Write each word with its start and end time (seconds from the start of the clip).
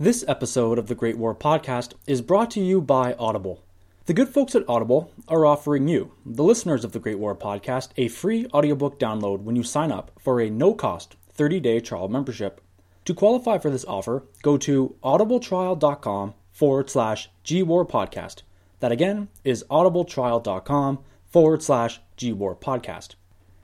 This 0.00 0.24
episode 0.26 0.78
of 0.78 0.86
the 0.86 0.94
Great 0.94 1.18
War 1.18 1.34
Podcast 1.34 1.92
is 2.06 2.22
brought 2.22 2.50
to 2.52 2.60
you 2.60 2.80
by 2.80 3.12
Audible. 3.18 3.62
The 4.06 4.14
good 4.14 4.30
folks 4.30 4.54
at 4.54 4.66
Audible 4.66 5.12
are 5.28 5.44
offering 5.44 5.88
you, 5.88 6.12
the 6.24 6.42
listeners 6.42 6.84
of 6.86 6.92
the 6.92 6.98
Great 6.98 7.18
War 7.18 7.36
Podcast, 7.36 7.90
a 7.98 8.08
free 8.08 8.46
audiobook 8.46 8.98
download 8.98 9.40
when 9.40 9.56
you 9.56 9.62
sign 9.62 9.92
up 9.92 10.10
for 10.18 10.40
a 10.40 10.48
no 10.48 10.72
cost 10.72 11.16
30 11.34 11.60
day 11.60 11.80
trial 11.80 12.08
membership. 12.08 12.62
To 13.04 13.12
qualify 13.12 13.58
for 13.58 13.68
this 13.68 13.84
offer, 13.84 14.24
go 14.40 14.56
to 14.56 14.96
audibletrial.com 15.04 16.32
forward 16.50 16.88
slash 16.88 17.28
GWAR 17.44 17.86
Podcast. 17.86 18.40
That 18.78 18.92
again 18.92 19.28
is 19.44 19.64
audibletrial.com 19.70 21.00
forward 21.26 21.62
slash 21.62 22.00
GWAR 22.16 22.58
Podcast. 22.58 23.16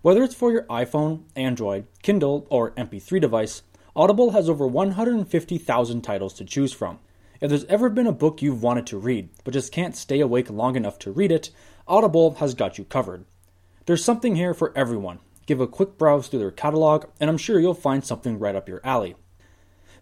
Whether 0.03 0.23
it's 0.23 0.34
for 0.34 0.53
your 0.53 0.64
iPhone, 0.64 1.23
Android, 1.34 1.87
Kindle, 2.03 2.46
or 2.50 2.73
MP3 2.73 3.21
device, 3.21 3.62
Audible 3.97 4.33
has 4.33 4.51
over 4.51 4.67
150,000 4.67 6.03
titles 6.03 6.35
to 6.35 6.45
choose 6.45 6.75
from. 6.75 6.99
If 7.41 7.49
there's 7.49 7.65
ever 7.65 7.89
been 7.89 8.07
a 8.07 8.13
book 8.13 8.43
you've 8.43 8.63
wanted 8.63 8.87
to 8.89 8.99
read, 8.99 9.31
but 9.43 9.54
just 9.54 9.73
can't 9.73 9.96
stay 9.96 10.21
awake 10.21 10.50
long 10.50 10.77
enough 10.77 10.99
to 10.99 11.11
read 11.11 11.32
it, 11.32 11.49
Audible 11.89 12.35
has 12.35 12.53
got 12.53 12.77
you 12.77 12.85
covered. 12.85 13.25
There's 13.87 14.04
something 14.04 14.37
here 14.37 14.53
for 14.53 14.77
everyone. 14.77 15.21
Give 15.46 15.63
a 15.63 15.67
quick 15.67 15.96
browse 15.96 16.29
through 16.29 16.40
their 16.40 16.51
catalog, 16.51 17.07
and 17.18 17.31
I'm 17.31 17.39
sure 17.39 17.59
you'll 17.59 17.73
find 17.73 18.04
something 18.04 18.39
right 18.39 18.54
up 18.54 18.68
your 18.68 18.82
alley. 18.85 19.17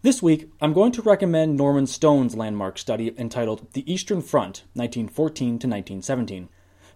This 0.02 0.20
week, 0.20 0.50
I'm 0.60 0.72
going 0.72 0.90
to 0.90 1.02
recommend 1.02 1.56
Norman 1.56 1.86
Stone's 1.86 2.34
landmark 2.34 2.78
study 2.78 3.14
entitled 3.16 3.72
The 3.74 3.90
Eastern 3.90 4.22
Front, 4.22 4.64
1914 4.74 5.46
to 5.46 5.68
1917. 5.68 6.48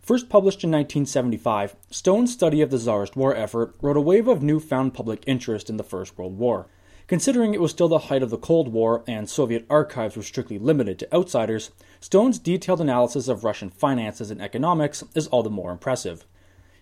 First 0.02 0.28
published 0.28 0.64
in 0.64 0.72
1975, 0.72 1.76
Stone's 1.92 2.32
study 2.32 2.60
of 2.60 2.70
the 2.70 2.78
Tsarist 2.78 3.14
war 3.14 3.36
effort 3.36 3.76
rode 3.80 3.96
a 3.96 4.00
wave 4.00 4.26
of 4.26 4.42
newfound 4.42 4.94
public 4.94 5.22
interest 5.28 5.70
in 5.70 5.76
the 5.76 5.84
First 5.84 6.18
World 6.18 6.36
War. 6.36 6.66
Considering 7.08 7.54
it 7.54 7.60
was 7.60 7.70
still 7.70 7.88
the 7.88 7.98
height 7.98 8.22
of 8.22 8.28
the 8.28 8.36
Cold 8.36 8.68
War 8.68 9.02
and 9.08 9.30
Soviet 9.30 9.64
archives 9.70 10.14
were 10.14 10.22
strictly 10.22 10.58
limited 10.58 10.98
to 10.98 11.14
outsiders, 11.14 11.70
Stone's 12.00 12.38
detailed 12.38 12.82
analysis 12.82 13.28
of 13.28 13.44
Russian 13.44 13.70
finances 13.70 14.30
and 14.30 14.42
economics 14.42 15.02
is 15.14 15.26
all 15.28 15.42
the 15.42 15.48
more 15.48 15.72
impressive. 15.72 16.26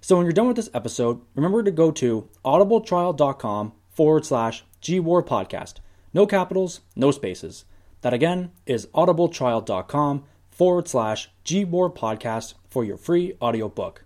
So 0.00 0.16
when 0.16 0.26
you're 0.26 0.32
done 0.32 0.48
with 0.48 0.56
this 0.56 0.70
episode, 0.74 1.20
remember 1.36 1.62
to 1.62 1.70
go 1.70 1.92
to 1.92 2.28
audibletrial.com 2.44 3.72
forward 3.88 4.26
slash 4.26 4.64
GWAR 4.82 5.24
podcast. 5.24 5.74
No 6.12 6.26
capitals, 6.26 6.80
no 6.96 7.12
spaces. 7.12 7.64
That 8.00 8.12
again 8.12 8.50
is 8.66 8.88
audibletrial.com 8.88 10.24
forward 10.50 10.88
slash 10.88 11.30
GWAR 11.44 11.94
podcast 11.94 12.54
for 12.68 12.84
your 12.84 12.96
free 12.96 13.34
audiobook. 13.40 14.05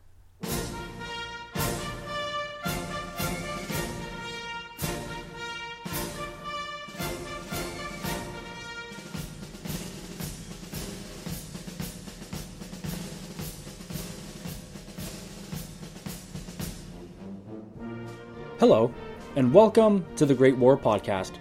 Hello, 18.61 18.92
and 19.36 19.55
welcome 19.55 20.05
to 20.16 20.27
the 20.27 20.34
Great 20.34 20.55
War 20.55 20.77
Podcast, 20.77 21.39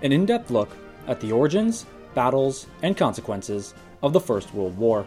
an 0.00 0.10
in 0.10 0.24
depth 0.24 0.50
look 0.50 0.74
at 1.06 1.20
the 1.20 1.30
origins, 1.30 1.84
battles, 2.14 2.66
and 2.80 2.96
consequences 2.96 3.74
of 4.02 4.14
the 4.14 4.20
First 4.20 4.54
World 4.54 4.78
War. 4.78 5.04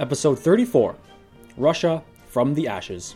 Episode 0.00 0.40
34 0.40 0.96
Russia 1.56 2.02
from 2.26 2.54
the 2.54 2.66
Ashes. 2.66 3.14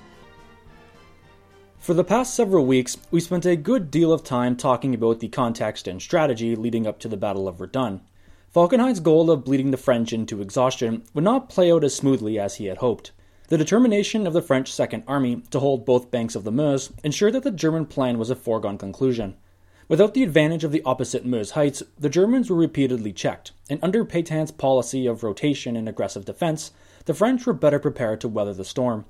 For 1.81 1.95
the 1.95 2.05
past 2.05 2.35
several 2.35 2.65
weeks, 2.65 2.97
we 3.11 3.19
spent 3.19 3.45
a 3.45 3.57
good 3.57 3.91
deal 3.91 4.13
of 4.13 4.23
time 4.23 4.55
talking 4.55 4.95
about 4.95 5.19
the 5.19 5.27
context 5.27 5.89
and 5.89 6.01
strategy 6.01 6.55
leading 6.55 6.87
up 6.87 7.01
to 7.01 7.09
the 7.09 7.17
Battle 7.17 7.49
of 7.49 7.59
Verdun. 7.59 8.03
Falkenhayn's 8.55 9.01
goal 9.01 9.33
of 9.33 9.45
bleeding 9.45 9.73
the 9.73 9.77
French 9.77 10.13
into 10.13 10.41
exhaustion 10.41 11.03
would 11.13 11.25
not 11.25 11.49
play 11.49 11.73
out 11.73 11.83
as 11.83 11.93
smoothly 11.93 12.39
as 12.39 12.55
he 12.55 12.67
had 12.67 12.79
hoped. 12.79 13.11
The 13.49 13.59
determination 13.59 14.27
of 14.27 14.33
the 14.33 14.41
French 14.41 14.73
Second 14.73 15.05
Army 15.07 15.43
to 15.51 15.61
hold 15.61 15.85
both 15.85 16.11
banks 16.11 16.35
of 16.35 16.45
the 16.45 16.51
Meuse 16.51 16.91
ensured 17.05 17.35
that 17.35 17.43
the 17.43 17.51
German 17.51 17.85
plan 17.85 18.19
was 18.19 18.31
a 18.31 18.35
foregone 18.35 18.79
conclusion. 18.79 19.37
Without 19.87 20.15
the 20.15 20.23
advantage 20.23 20.65
of 20.65 20.73
the 20.73 20.83
opposite 20.87 21.27
Meuse 21.27 21.51
heights, 21.51 21.83
the 21.99 22.09
Germans 22.09 22.49
were 22.49 22.57
repeatedly 22.57 23.13
checked, 23.13 23.53
and 23.69 23.79
under 23.83 24.03
Pétain's 24.03 24.51
policy 24.51 25.07
of 25.07 25.23
rotation 25.23 25.77
and 25.77 25.91
aggressive 25.91 26.25
defense, 26.25 26.73
the 27.05 27.13
French 27.13 27.45
were 27.45 27.53
better 27.53 27.79
prepared 27.79 28.19
to 28.23 28.29
weather 28.29 28.55
the 28.55 28.65
storm. 28.65 29.05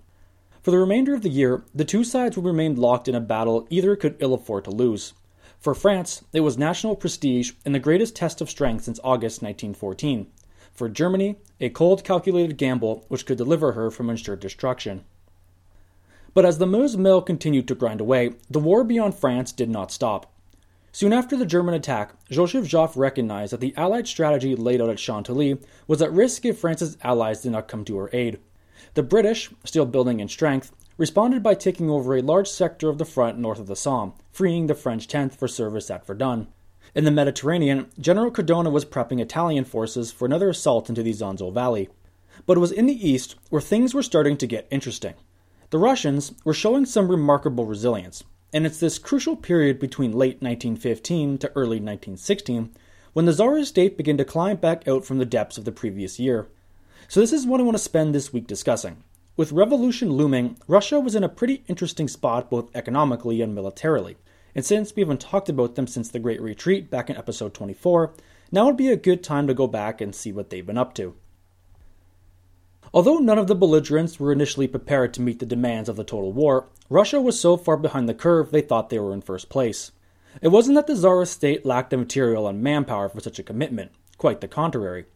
For 0.63 0.73
the 0.73 0.79
remainder 0.79 1.15
of 1.15 1.23
the 1.23 1.29
year, 1.29 1.63
the 1.73 1.85
two 1.85 2.03
sides 2.03 2.37
would 2.37 2.45
remain 2.45 2.75
locked 2.75 3.07
in 3.07 3.15
a 3.15 3.21
battle 3.21 3.69
either 3.71 3.95
could 3.95 4.17
ill 4.19 4.35
afford 4.35 4.65
to 4.65 4.73
lose. 4.73 5.13
For 5.61 5.77
France, 5.77 6.25
it 6.33 6.41
was 6.41 6.59
national 6.59 6.97
prestige 6.97 7.53
and 7.65 7.73
the 7.73 7.79
greatest 7.79 8.17
test 8.17 8.41
of 8.41 8.51
strength 8.51 8.83
since 8.83 8.99
August 9.05 9.43
1914 9.43 10.27
for 10.75 10.89
Germany, 10.89 11.37
a 11.61 11.71
cold, 11.71 12.05
calculated 12.05 12.59
gamble 12.59 13.05
which 13.09 13.25
could 13.25 13.39
deliver 13.39 13.73
her 13.73 13.91
from 13.91 14.11
ensured 14.11 14.41
destruction. 14.41 15.05
But 16.35 16.45
as 16.45 16.59
the 16.59 16.67
Meuse 16.67 16.97
mill 16.97 17.23
continued 17.23 17.69
to 17.69 17.75
grind 17.75 18.01
away, 18.01 18.35
the 18.51 18.59
war 18.59 18.83
beyond 18.83 19.15
France 19.15 19.53
did 19.53 19.71
not 19.71 19.93
stop. 19.93 20.33
Soon 20.91 21.13
after 21.13 21.37
the 21.37 21.47
German 21.47 21.75
attack, 21.75 22.15
Joseph 22.31 22.67
Joffre 22.67 22.97
recognized 22.97 23.53
that 23.53 23.61
the 23.61 23.75
Allied 23.77 24.07
strategy 24.07 24.55
laid 24.55 24.81
out 24.81 24.91
at 24.91 24.99
Chantilly 24.99 25.59
was 25.87 26.03
at 26.03 26.13
risk 26.13 26.45
if 26.45 26.59
France's 26.59 26.97
allies 27.03 27.43
did 27.43 27.53
not 27.53 27.69
come 27.69 27.85
to 27.85 27.97
her 27.99 28.11
aid. 28.13 28.39
The 28.95 29.03
British, 29.03 29.51
still 29.65 29.87
building 29.87 30.21
in 30.21 30.29
strength, 30.29 30.73
responded 30.97 31.43
by 31.43 31.55
taking 31.55 31.91
over 31.91 32.15
a 32.17 32.23
large 32.23 32.49
sector 32.49 32.89
of 32.89 32.99
the 32.99 33.05
front 33.05 33.39
north 33.39 33.59
of 33.59 33.67
the 33.67 33.75
Somme, 33.75 34.13
freeing 34.31 34.67
the 34.67 34.75
French 34.75 35.09
10th 35.09 35.35
for 35.35 35.49
service 35.49 35.91
at 35.91 36.07
Verdun. 36.07 36.47
In 36.95 37.05
the 37.05 37.11
Mediterranean, 37.11 37.87
General 37.99 38.31
Cadorna 38.31 38.71
was 38.71 38.85
prepping 38.85 39.21
Italian 39.21 39.65
forces 39.65 40.13
for 40.13 40.27
another 40.27 40.49
assault 40.49 40.89
into 40.89 41.03
the 41.03 41.13
Isonzo 41.13 41.53
Valley. 41.53 41.89
But 42.47 42.57
it 42.57 42.61
was 42.61 42.71
in 42.71 42.87
the 42.87 43.09
east 43.09 43.35
where 43.51 43.61
things 43.61 43.95
were 43.95 44.03
starting 44.03 44.37
to 44.37 44.47
get 44.47 44.69
interesting. 44.71 45.15
The 45.71 45.79
Russians 45.79 46.35
were 46.45 46.55
showing 46.55 46.87
some 46.87 47.09
remarkable 47.09 47.67
resilience, 47.67 48.23
and 48.53 48.65
it's 48.65 48.79
this 48.79 49.01
crucial 49.01 49.35
period 49.35 49.81
between 49.81 50.13
late 50.13 50.41
1915 50.41 51.39
to 51.39 51.49
early 51.57 51.81
1916 51.81 52.71
when 53.13 53.25
the 53.25 53.33
Tsarist 53.33 53.71
state 53.71 53.97
began 53.97 54.17
to 54.19 54.25
climb 54.25 54.59
back 54.59 54.87
out 54.87 55.05
from 55.05 55.19
the 55.19 55.25
depths 55.25 55.59
of 55.59 55.65
the 55.65 55.73
previous 55.73 56.21
year. 56.21 56.47
So, 57.09 57.19
this 57.19 57.33
is 57.33 57.45
what 57.45 57.59
I 57.59 57.65
want 57.65 57.77
to 57.77 57.83
spend 57.83 58.15
this 58.15 58.33
week 58.33 58.47
discussing. 58.47 59.03
With 59.37 59.51
revolution 59.51 60.13
looming, 60.13 60.59
Russia 60.69 61.01
was 61.01 61.17
in 61.17 61.25
a 61.25 61.29
pretty 61.29 61.65
interesting 61.67 62.07
spot 62.07 62.51
both 62.51 62.71
economically 62.73 63.41
and 63.43 63.53
militarily. 63.53 64.17
And 64.55 64.65
since 64.65 64.95
we 64.95 65.03
haven't 65.03 65.21
talked 65.21 65.49
about 65.49 65.75
them 65.75 65.87
since 65.87 66.09
the 66.09 66.19
Great 66.19 66.41
Retreat 66.41 66.91
back 66.91 67.11
in 67.11 67.17
episode 67.17 67.55
24, 67.55 68.15
now 68.53 68.67
would 68.67 68.77
be 68.77 68.89
a 68.89 68.97
good 68.97 69.23
time 69.23 69.47
to 69.47 69.55
go 69.55 69.67
back 69.67 70.01
and 70.01 70.15
see 70.15 70.33
what 70.33 70.51
they've 70.51 70.67
been 70.67 70.79
up 70.79 70.95
to. 70.95 71.17
Although 72.93 73.19
none 73.19 73.39
of 73.39 73.49
the 73.49 73.57
belligerents 73.57 74.21
were 74.21 74.31
initially 74.31 74.69
prepared 74.69 75.13
to 75.15 75.23
meet 75.23 75.41
the 75.41 75.47
demands 75.47 75.89
of 75.89 75.97
the 75.97 76.05
total 76.05 76.33
war, 76.33 76.69
Russia 76.89 77.21
was 77.21 77.41
so 77.41 77.57
far 77.57 77.77
behind 77.77 78.09
the 78.09 78.15
curve 78.15 78.53
they 78.53 78.61
thought 78.61 78.91
they 78.91 79.01
were 79.01 79.13
in 79.13 79.23
first 79.23 79.49
place. 79.49 79.91
It 80.41 80.49
wasn't 80.49 80.77
that 80.77 80.87
the 80.87 80.95
Tsarist 80.95 81.33
state 81.33 81.67
lacked 81.67 81.91
the 81.91 81.97
material 81.97 82.47
and 82.47 82.63
manpower 82.63 83.09
for 83.09 83.21
such 83.21 83.41
a 83.41 83.45
commitment, 83.45 83.91
quite 84.19 84.41
the 84.41 84.47
contrary. 84.47 85.07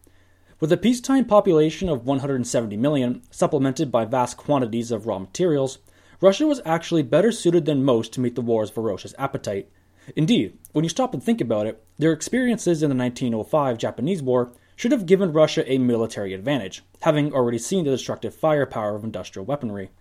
With 0.59 0.73
a 0.73 0.77
peacetime 0.77 1.23
population 1.23 1.87
of 1.87 2.05
170 2.05 2.75
million, 2.75 3.21
supplemented 3.31 3.91
by 3.91 4.03
vast 4.03 4.35
quantities 4.35 4.91
of 4.91 5.07
raw 5.07 5.19
materials, 5.19 5.77
Russia 6.21 6.45
was 6.45 6.61
actually 6.65 7.03
better 7.03 7.31
suited 7.31 7.65
than 7.65 7.83
most 7.83 8.11
to 8.13 8.19
meet 8.19 8.35
the 8.35 8.41
war's 8.41 8.69
ferocious 8.69 9.13
appetite. 9.17 9.69
Indeed, 10.15 10.57
when 10.73 10.83
you 10.83 10.89
stop 10.89 11.13
and 11.13 11.23
think 11.23 11.39
about 11.39 11.65
it, 11.65 11.81
their 11.97 12.11
experiences 12.11 12.83
in 12.83 12.89
the 12.89 12.95
1905 12.95 13.77
Japanese 13.77 14.21
War 14.21 14.51
should 14.75 14.91
have 14.91 15.05
given 15.05 15.31
Russia 15.31 15.69
a 15.71 15.77
military 15.77 16.33
advantage, 16.33 16.83
having 17.01 17.33
already 17.33 17.57
seen 17.57 17.85
the 17.85 17.91
destructive 17.91 18.35
firepower 18.35 18.95
of 18.95 19.03
industrial 19.03 19.45
weaponry. 19.45 19.91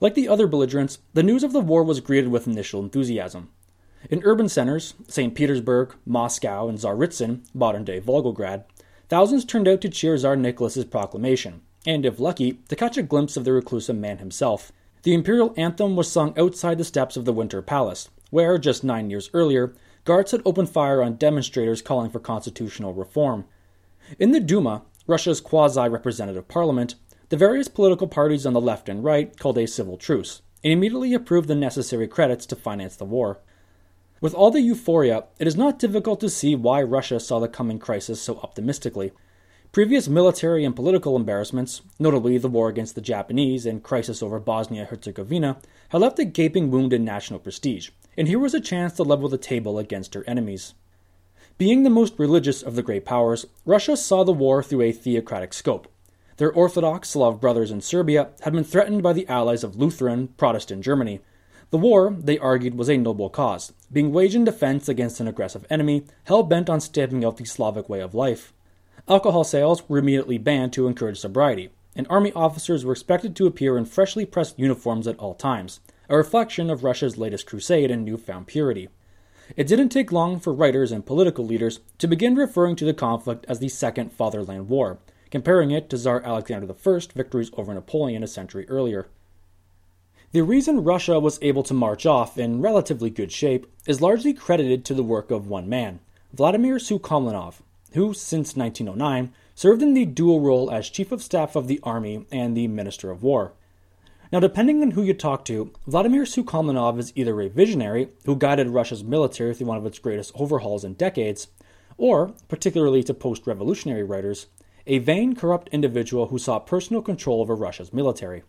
Like 0.00 0.14
the 0.14 0.28
other 0.28 0.46
belligerents, 0.46 0.98
the 1.14 1.22
news 1.22 1.42
of 1.42 1.52
the 1.52 1.60
war 1.60 1.82
was 1.82 2.00
greeted 2.00 2.28
with 2.28 2.46
initial 2.46 2.82
enthusiasm. 2.82 3.50
In 4.10 4.22
urban 4.24 4.50
centers, 4.50 4.94
St. 5.08 5.34
Petersburg, 5.34 5.94
Moscow, 6.04 6.68
and 6.68 6.78
Tsaritsyn, 6.78 7.46
modern 7.54 7.84
day 7.84 8.00
Volgograd, 8.00 8.64
thousands 9.08 9.44
turned 9.44 9.68
out 9.68 9.80
to 9.80 9.88
cheer 9.88 10.18
Tsar 10.18 10.36
Nicholas's 10.36 10.84
proclamation, 10.84 11.62
and 11.86 12.04
if 12.04 12.20
lucky, 12.20 12.60
to 12.68 12.76
catch 12.76 12.98
a 12.98 13.02
glimpse 13.02 13.36
of 13.36 13.44
the 13.44 13.52
reclusive 13.52 13.96
man 13.96 14.18
himself, 14.18 14.72
the 15.04 15.14
imperial 15.14 15.54
anthem 15.56 15.96
was 15.96 16.10
sung 16.10 16.36
outside 16.38 16.78
the 16.78 16.84
steps 16.84 17.16
of 17.16 17.24
the 17.24 17.32
Winter 17.32 17.62
Palace, 17.62 18.08
where, 18.30 18.58
just 18.58 18.82
nine 18.82 19.10
years 19.10 19.30
earlier, 19.32 19.74
guards 20.04 20.32
had 20.32 20.42
opened 20.44 20.70
fire 20.70 21.02
on 21.02 21.16
demonstrators 21.16 21.82
calling 21.82 22.10
for 22.10 22.18
constitutional 22.18 22.92
reform. 22.92 23.44
In 24.18 24.32
the 24.32 24.40
Duma, 24.40 24.82
Russia's 25.06 25.40
quasi 25.40 25.88
representative 25.88 26.48
parliament, 26.48 26.94
the 27.28 27.36
various 27.36 27.68
political 27.68 28.08
parties 28.08 28.46
on 28.46 28.54
the 28.54 28.60
left 28.60 28.88
and 28.88 29.04
right 29.04 29.38
called 29.38 29.58
a 29.58 29.66
civil 29.66 29.96
truce 29.96 30.42
and 30.62 30.72
immediately 30.72 31.12
approved 31.12 31.48
the 31.48 31.54
necessary 31.54 32.08
credits 32.08 32.46
to 32.46 32.56
finance 32.56 32.96
the 32.96 33.04
war. 33.04 33.38
With 34.22 34.34
all 34.34 34.50
the 34.50 34.62
euphoria, 34.62 35.24
it 35.38 35.46
is 35.46 35.56
not 35.56 35.78
difficult 35.78 36.20
to 36.20 36.30
see 36.30 36.54
why 36.54 36.82
Russia 36.82 37.20
saw 37.20 37.38
the 37.38 37.48
coming 37.48 37.78
crisis 37.78 38.22
so 38.22 38.38
optimistically. 38.38 39.12
Previous 39.74 40.06
military 40.06 40.64
and 40.64 40.76
political 40.76 41.16
embarrassments, 41.16 41.82
notably 41.98 42.38
the 42.38 42.46
war 42.46 42.68
against 42.68 42.94
the 42.94 43.00
Japanese 43.00 43.66
and 43.66 43.82
crisis 43.82 44.22
over 44.22 44.38
Bosnia 44.38 44.84
Herzegovina, 44.84 45.56
had 45.88 46.00
left 46.00 46.20
a 46.20 46.24
gaping 46.24 46.70
wound 46.70 46.92
in 46.92 47.04
national 47.04 47.40
prestige, 47.40 47.90
and 48.16 48.28
here 48.28 48.38
was 48.38 48.54
a 48.54 48.60
chance 48.60 48.92
to 48.92 49.02
level 49.02 49.28
the 49.28 49.36
table 49.36 49.80
against 49.80 50.14
her 50.14 50.22
enemies. 50.28 50.74
Being 51.58 51.82
the 51.82 51.90
most 51.90 52.16
religious 52.20 52.62
of 52.62 52.76
the 52.76 52.84
great 52.84 53.04
powers, 53.04 53.46
Russia 53.66 53.96
saw 53.96 54.22
the 54.22 54.30
war 54.30 54.62
through 54.62 54.82
a 54.82 54.92
theocratic 54.92 55.52
scope. 55.52 55.92
Their 56.36 56.52
Orthodox 56.52 57.08
Slav 57.08 57.40
brothers 57.40 57.72
in 57.72 57.80
Serbia 57.80 58.28
had 58.42 58.52
been 58.52 58.62
threatened 58.62 59.02
by 59.02 59.12
the 59.12 59.26
allies 59.26 59.64
of 59.64 59.74
Lutheran, 59.74 60.28
Protestant 60.36 60.84
Germany. 60.84 61.18
The 61.70 61.78
war, 61.78 62.14
they 62.16 62.38
argued, 62.38 62.76
was 62.76 62.88
a 62.88 62.96
noble 62.96 63.28
cause, 63.28 63.72
being 63.92 64.12
waged 64.12 64.36
in 64.36 64.44
defense 64.44 64.88
against 64.88 65.18
an 65.18 65.26
aggressive 65.26 65.66
enemy 65.68 66.04
hell 66.26 66.44
bent 66.44 66.70
on 66.70 66.80
stamping 66.80 67.24
out 67.24 67.38
the 67.38 67.44
Slavic 67.44 67.88
way 67.88 67.98
of 67.98 68.14
life. 68.14 68.52
Alcohol 69.06 69.44
sales 69.44 69.86
were 69.86 69.98
immediately 69.98 70.38
banned 70.38 70.72
to 70.72 70.86
encourage 70.86 71.18
sobriety, 71.18 71.68
and 71.94 72.06
army 72.08 72.32
officers 72.32 72.86
were 72.86 72.92
expected 72.92 73.36
to 73.36 73.46
appear 73.46 73.76
in 73.76 73.84
freshly 73.84 74.24
pressed 74.24 74.58
uniforms 74.58 75.06
at 75.06 75.18
all 75.18 75.34
times, 75.34 75.80
a 76.08 76.16
reflection 76.16 76.70
of 76.70 76.82
Russia's 76.82 77.18
latest 77.18 77.46
crusade 77.46 77.90
in 77.90 78.02
newfound 78.02 78.46
purity. 78.46 78.88
It 79.56 79.66
didn't 79.66 79.90
take 79.90 80.10
long 80.10 80.40
for 80.40 80.54
writers 80.54 80.90
and 80.90 81.04
political 81.04 81.44
leaders 81.44 81.80
to 81.98 82.06
begin 82.06 82.34
referring 82.34 82.76
to 82.76 82.86
the 82.86 82.94
conflict 82.94 83.44
as 83.46 83.58
the 83.58 83.68
Second 83.68 84.10
Fatherland 84.10 84.70
War, 84.70 84.98
comparing 85.30 85.70
it 85.70 85.90
to 85.90 85.98
Tsar 85.98 86.22
Alexander 86.22 86.66
I's 86.72 87.06
victories 87.06 87.50
over 87.58 87.74
Napoleon 87.74 88.22
a 88.22 88.26
century 88.26 88.66
earlier. 88.70 89.08
The 90.32 90.42
reason 90.42 90.82
Russia 90.82 91.20
was 91.20 91.38
able 91.42 91.62
to 91.64 91.74
march 91.74 92.06
off 92.06 92.38
in 92.38 92.62
relatively 92.62 93.10
good 93.10 93.30
shape 93.30 93.66
is 93.86 94.00
largely 94.00 94.32
credited 94.32 94.82
to 94.86 94.94
the 94.94 95.04
work 95.04 95.30
of 95.30 95.46
one 95.46 95.68
man, 95.68 96.00
Vladimir 96.32 96.76
Sukhomlinov, 96.76 97.60
who, 97.94 98.14
since 98.14 98.56
1909, 98.56 99.32
served 99.54 99.82
in 99.82 99.94
the 99.94 100.04
dual 100.04 100.40
role 100.40 100.70
as 100.70 100.90
Chief 100.90 101.10
of 101.10 101.22
Staff 101.22 101.56
of 101.56 101.66
the 101.66 101.80
Army 101.82 102.26
and 102.30 102.56
the 102.56 102.68
Minister 102.68 103.10
of 103.10 103.22
War. 103.22 103.52
Now, 104.32 104.40
depending 104.40 104.82
on 104.82 104.92
who 104.92 105.02
you 105.02 105.14
talk 105.14 105.44
to, 105.44 105.72
Vladimir 105.86 106.24
Sukhomlinov 106.24 106.98
is 106.98 107.12
either 107.14 107.40
a 107.40 107.48
visionary 107.48 108.08
who 108.24 108.36
guided 108.36 108.70
Russia's 108.70 109.04
military 109.04 109.54
through 109.54 109.68
one 109.68 109.78
of 109.78 109.86
its 109.86 109.98
greatest 109.98 110.32
overhauls 110.34 110.84
in 110.84 110.94
decades, 110.94 111.48
or, 111.96 112.32
particularly 112.48 113.02
to 113.04 113.14
post 113.14 113.46
revolutionary 113.46 114.02
writers, 114.02 114.46
a 114.86 114.98
vain, 114.98 115.34
corrupt 115.34 115.68
individual 115.68 116.26
who 116.26 116.38
sought 116.38 116.66
personal 116.66 117.00
control 117.00 117.40
over 117.40 117.54
Russia's 117.54 117.92
military. 117.92 118.42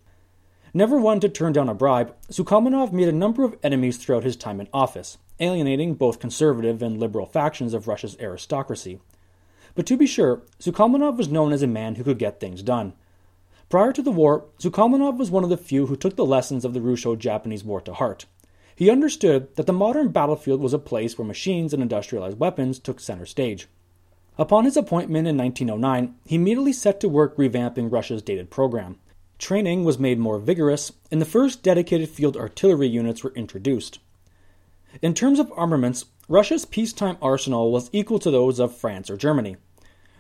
Never 0.73 0.99
one 0.99 1.19
to 1.21 1.29
turn 1.29 1.53
down 1.53 1.69
a 1.69 1.73
bribe, 1.73 2.13
Sukhomlinov 2.29 2.91
made 2.91 3.07
a 3.07 3.13
number 3.13 3.43
of 3.43 3.57
enemies 3.63 3.97
throughout 3.97 4.23
his 4.23 4.35
time 4.35 4.59
in 4.59 4.67
office, 4.73 5.17
alienating 5.39 5.93
both 5.93 6.19
conservative 6.19 6.81
and 6.81 6.99
liberal 6.99 7.25
factions 7.25 7.73
of 7.73 7.87
Russia's 7.87 8.17
aristocracy. 8.19 8.99
But 9.75 9.85
to 9.87 9.97
be 9.97 10.07
sure, 10.07 10.41
Sukhomlinov 10.59 11.17
was 11.17 11.27
known 11.29 11.51
as 11.51 11.61
a 11.61 11.67
man 11.67 11.95
who 11.95 12.03
could 12.03 12.17
get 12.17 12.39
things 12.39 12.63
done. 12.63 12.93
Prior 13.69 13.91
to 13.91 14.01
the 14.01 14.11
war, 14.11 14.45
Sukhomlinov 14.57 15.17
was 15.17 15.29
one 15.29 15.43
of 15.43 15.49
the 15.49 15.57
few 15.57 15.87
who 15.87 15.95
took 15.95 16.15
the 16.15 16.25
lessons 16.25 16.63
of 16.63 16.73
the 16.73 16.81
Russo 16.81 17.15
Japanese 17.15 17.63
War 17.63 17.81
to 17.81 17.93
heart. 17.93 18.25
He 18.75 18.89
understood 18.89 19.55
that 19.55 19.67
the 19.67 19.73
modern 19.73 20.09
battlefield 20.09 20.61
was 20.61 20.73
a 20.73 20.79
place 20.79 21.17
where 21.17 21.27
machines 21.27 21.73
and 21.73 21.81
industrialized 21.81 22.39
weapons 22.39 22.79
took 22.79 22.99
center 22.99 23.25
stage. 23.25 23.67
Upon 24.37 24.65
his 24.65 24.75
appointment 24.75 25.27
in 25.27 25.37
1909, 25.37 26.15
he 26.25 26.35
immediately 26.35 26.73
set 26.73 26.99
to 26.99 27.09
work 27.09 27.37
revamping 27.37 27.91
Russia's 27.91 28.21
dated 28.21 28.49
program. 28.49 28.97
Training 29.37 29.83
was 29.83 29.97
made 29.97 30.19
more 30.19 30.39
vigorous, 30.39 30.91
and 31.09 31.21
the 31.21 31.25
first 31.25 31.63
dedicated 31.63 32.09
field 32.09 32.35
artillery 32.35 32.87
units 32.87 33.23
were 33.23 33.33
introduced. 33.33 33.99
In 35.01 35.13
terms 35.13 35.39
of 35.39 35.51
armaments, 35.55 36.05
Russia's 36.27 36.65
peacetime 36.65 37.17
arsenal 37.21 37.71
was 37.71 37.89
equal 37.93 38.17
to 38.17 38.31
those 38.31 38.57
of 38.57 38.75
France 38.75 39.11
or 39.11 39.17
Germany. 39.17 39.57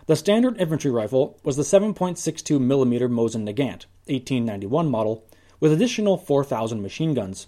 The 0.05 0.15
standard 0.15 0.61
infantry 0.61 0.91
rifle 0.91 1.39
was 1.43 1.57
the 1.57 1.63
7.62 1.63 2.59
mm 2.59 3.09
Mosin 3.09 3.43
Nagant, 3.43 3.87
1891 4.05 4.87
model, 4.87 5.25
with 5.59 5.73
additional 5.73 6.17
4,000 6.17 6.79
machine 6.79 7.15
guns. 7.15 7.47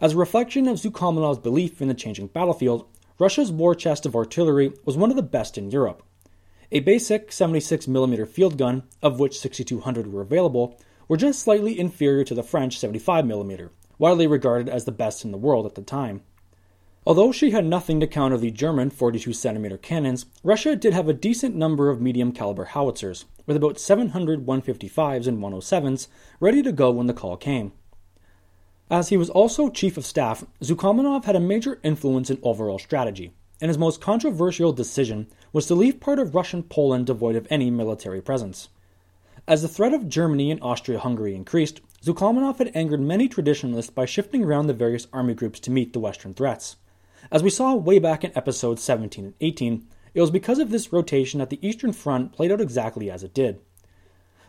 As 0.00 0.14
a 0.14 0.16
reflection 0.16 0.66
of 0.68 0.78
Sukhomlinov's 0.78 1.38
belief 1.38 1.82
in 1.82 1.88
the 1.88 1.94
changing 1.94 2.28
battlefield, 2.28 2.88
Russia's 3.18 3.52
war 3.52 3.74
chest 3.74 4.06
of 4.06 4.16
artillery 4.16 4.72
was 4.86 4.96
one 4.96 5.10
of 5.10 5.16
the 5.16 5.22
best 5.22 5.58
in 5.58 5.70
Europe. 5.70 6.02
A 6.72 6.80
basic 6.80 7.30
76 7.30 7.84
mm 7.84 8.26
field 8.26 8.56
gun, 8.56 8.84
of 9.02 9.20
which 9.20 9.38
6,200 9.38 10.10
were 10.10 10.22
available, 10.22 10.80
were 11.08 11.18
just 11.18 11.40
slightly 11.40 11.78
inferior 11.78 12.24
to 12.24 12.34
the 12.34 12.42
French 12.42 12.78
75 12.78 13.26
mm, 13.26 13.68
widely 13.98 14.26
regarded 14.26 14.70
as 14.70 14.86
the 14.86 14.92
best 14.92 15.26
in 15.26 15.30
the 15.30 15.36
world 15.36 15.66
at 15.66 15.74
the 15.74 15.82
time. 15.82 16.22
Although 17.08 17.30
she 17.30 17.52
had 17.52 17.64
nothing 17.64 18.00
to 18.00 18.08
counter 18.08 18.36
the 18.36 18.50
German 18.50 18.90
42 18.90 19.32
centimeter 19.32 19.78
cannons, 19.78 20.26
Russia 20.42 20.74
did 20.74 20.92
have 20.92 21.08
a 21.08 21.12
decent 21.12 21.54
number 21.54 21.88
of 21.88 22.00
medium 22.00 22.32
caliber 22.32 22.64
howitzers, 22.64 23.26
with 23.46 23.56
about 23.56 23.78
700 23.78 24.44
155s 24.44 25.28
and 25.28 25.38
107s 25.38 26.08
ready 26.40 26.64
to 26.64 26.72
go 26.72 26.90
when 26.90 27.06
the 27.06 27.14
call 27.14 27.36
came. 27.36 27.70
As 28.90 29.10
he 29.10 29.16
was 29.16 29.30
also 29.30 29.68
chief 29.68 29.96
of 29.96 30.04
staff, 30.04 30.44
Sukhomlinov 30.60 31.26
had 31.26 31.36
a 31.36 31.40
major 31.40 31.78
influence 31.84 32.28
in 32.28 32.40
overall 32.42 32.80
strategy, 32.80 33.32
and 33.60 33.68
his 33.68 33.78
most 33.78 34.00
controversial 34.00 34.72
decision 34.72 35.28
was 35.52 35.66
to 35.66 35.76
leave 35.76 36.00
part 36.00 36.18
of 36.18 36.34
Russian 36.34 36.64
Poland 36.64 37.06
devoid 37.06 37.36
of 37.36 37.46
any 37.50 37.70
military 37.70 38.20
presence. 38.20 38.68
As 39.46 39.62
the 39.62 39.68
threat 39.68 39.94
of 39.94 40.08
Germany 40.08 40.50
and 40.50 40.60
Austria 40.60 40.98
Hungary 40.98 41.36
increased, 41.36 41.80
Sukhomlinov 42.04 42.58
had 42.58 42.72
angered 42.74 43.00
many 43.00 43.28
traditionalists 43.28 43.90
by 43.90 44.06
shifting 44.06 44.42
around 44.42 44.66
the 44.66 44.74
various 44.74 45.06
army 45.12 45.34
groups 45.34 45.60
to 45.60 45.70
meet 45.70 45.92
the 45.92 46.00
Western 46.00 46.34
threats. 46.34 46.74
As 47.30 47.42
we 47.42 47.50
saw 47.50 47.74
way 47.74 47.98
back 47.98 48.24
in 48.24 48.36
episodes 48.36 48.82
17 48.82 49.24
and 49.24 49.34
18, 49.40 49.86
it 50.14 50.20
was 50.20 50.30
because 50.30 50.58
of 50.58 50.70
this 50.70 50.92
rotation 50.92 51.40
that 51.40 51.50
the 51.50 51.66
Eastern 51.66 51.92
Front 51.92 52.32
played 52.32 52.52
out 52.52 52.60
exactly 52.60 53.10
as 53.10 53.22
it 53.22 53.34
did. 53.34 53.60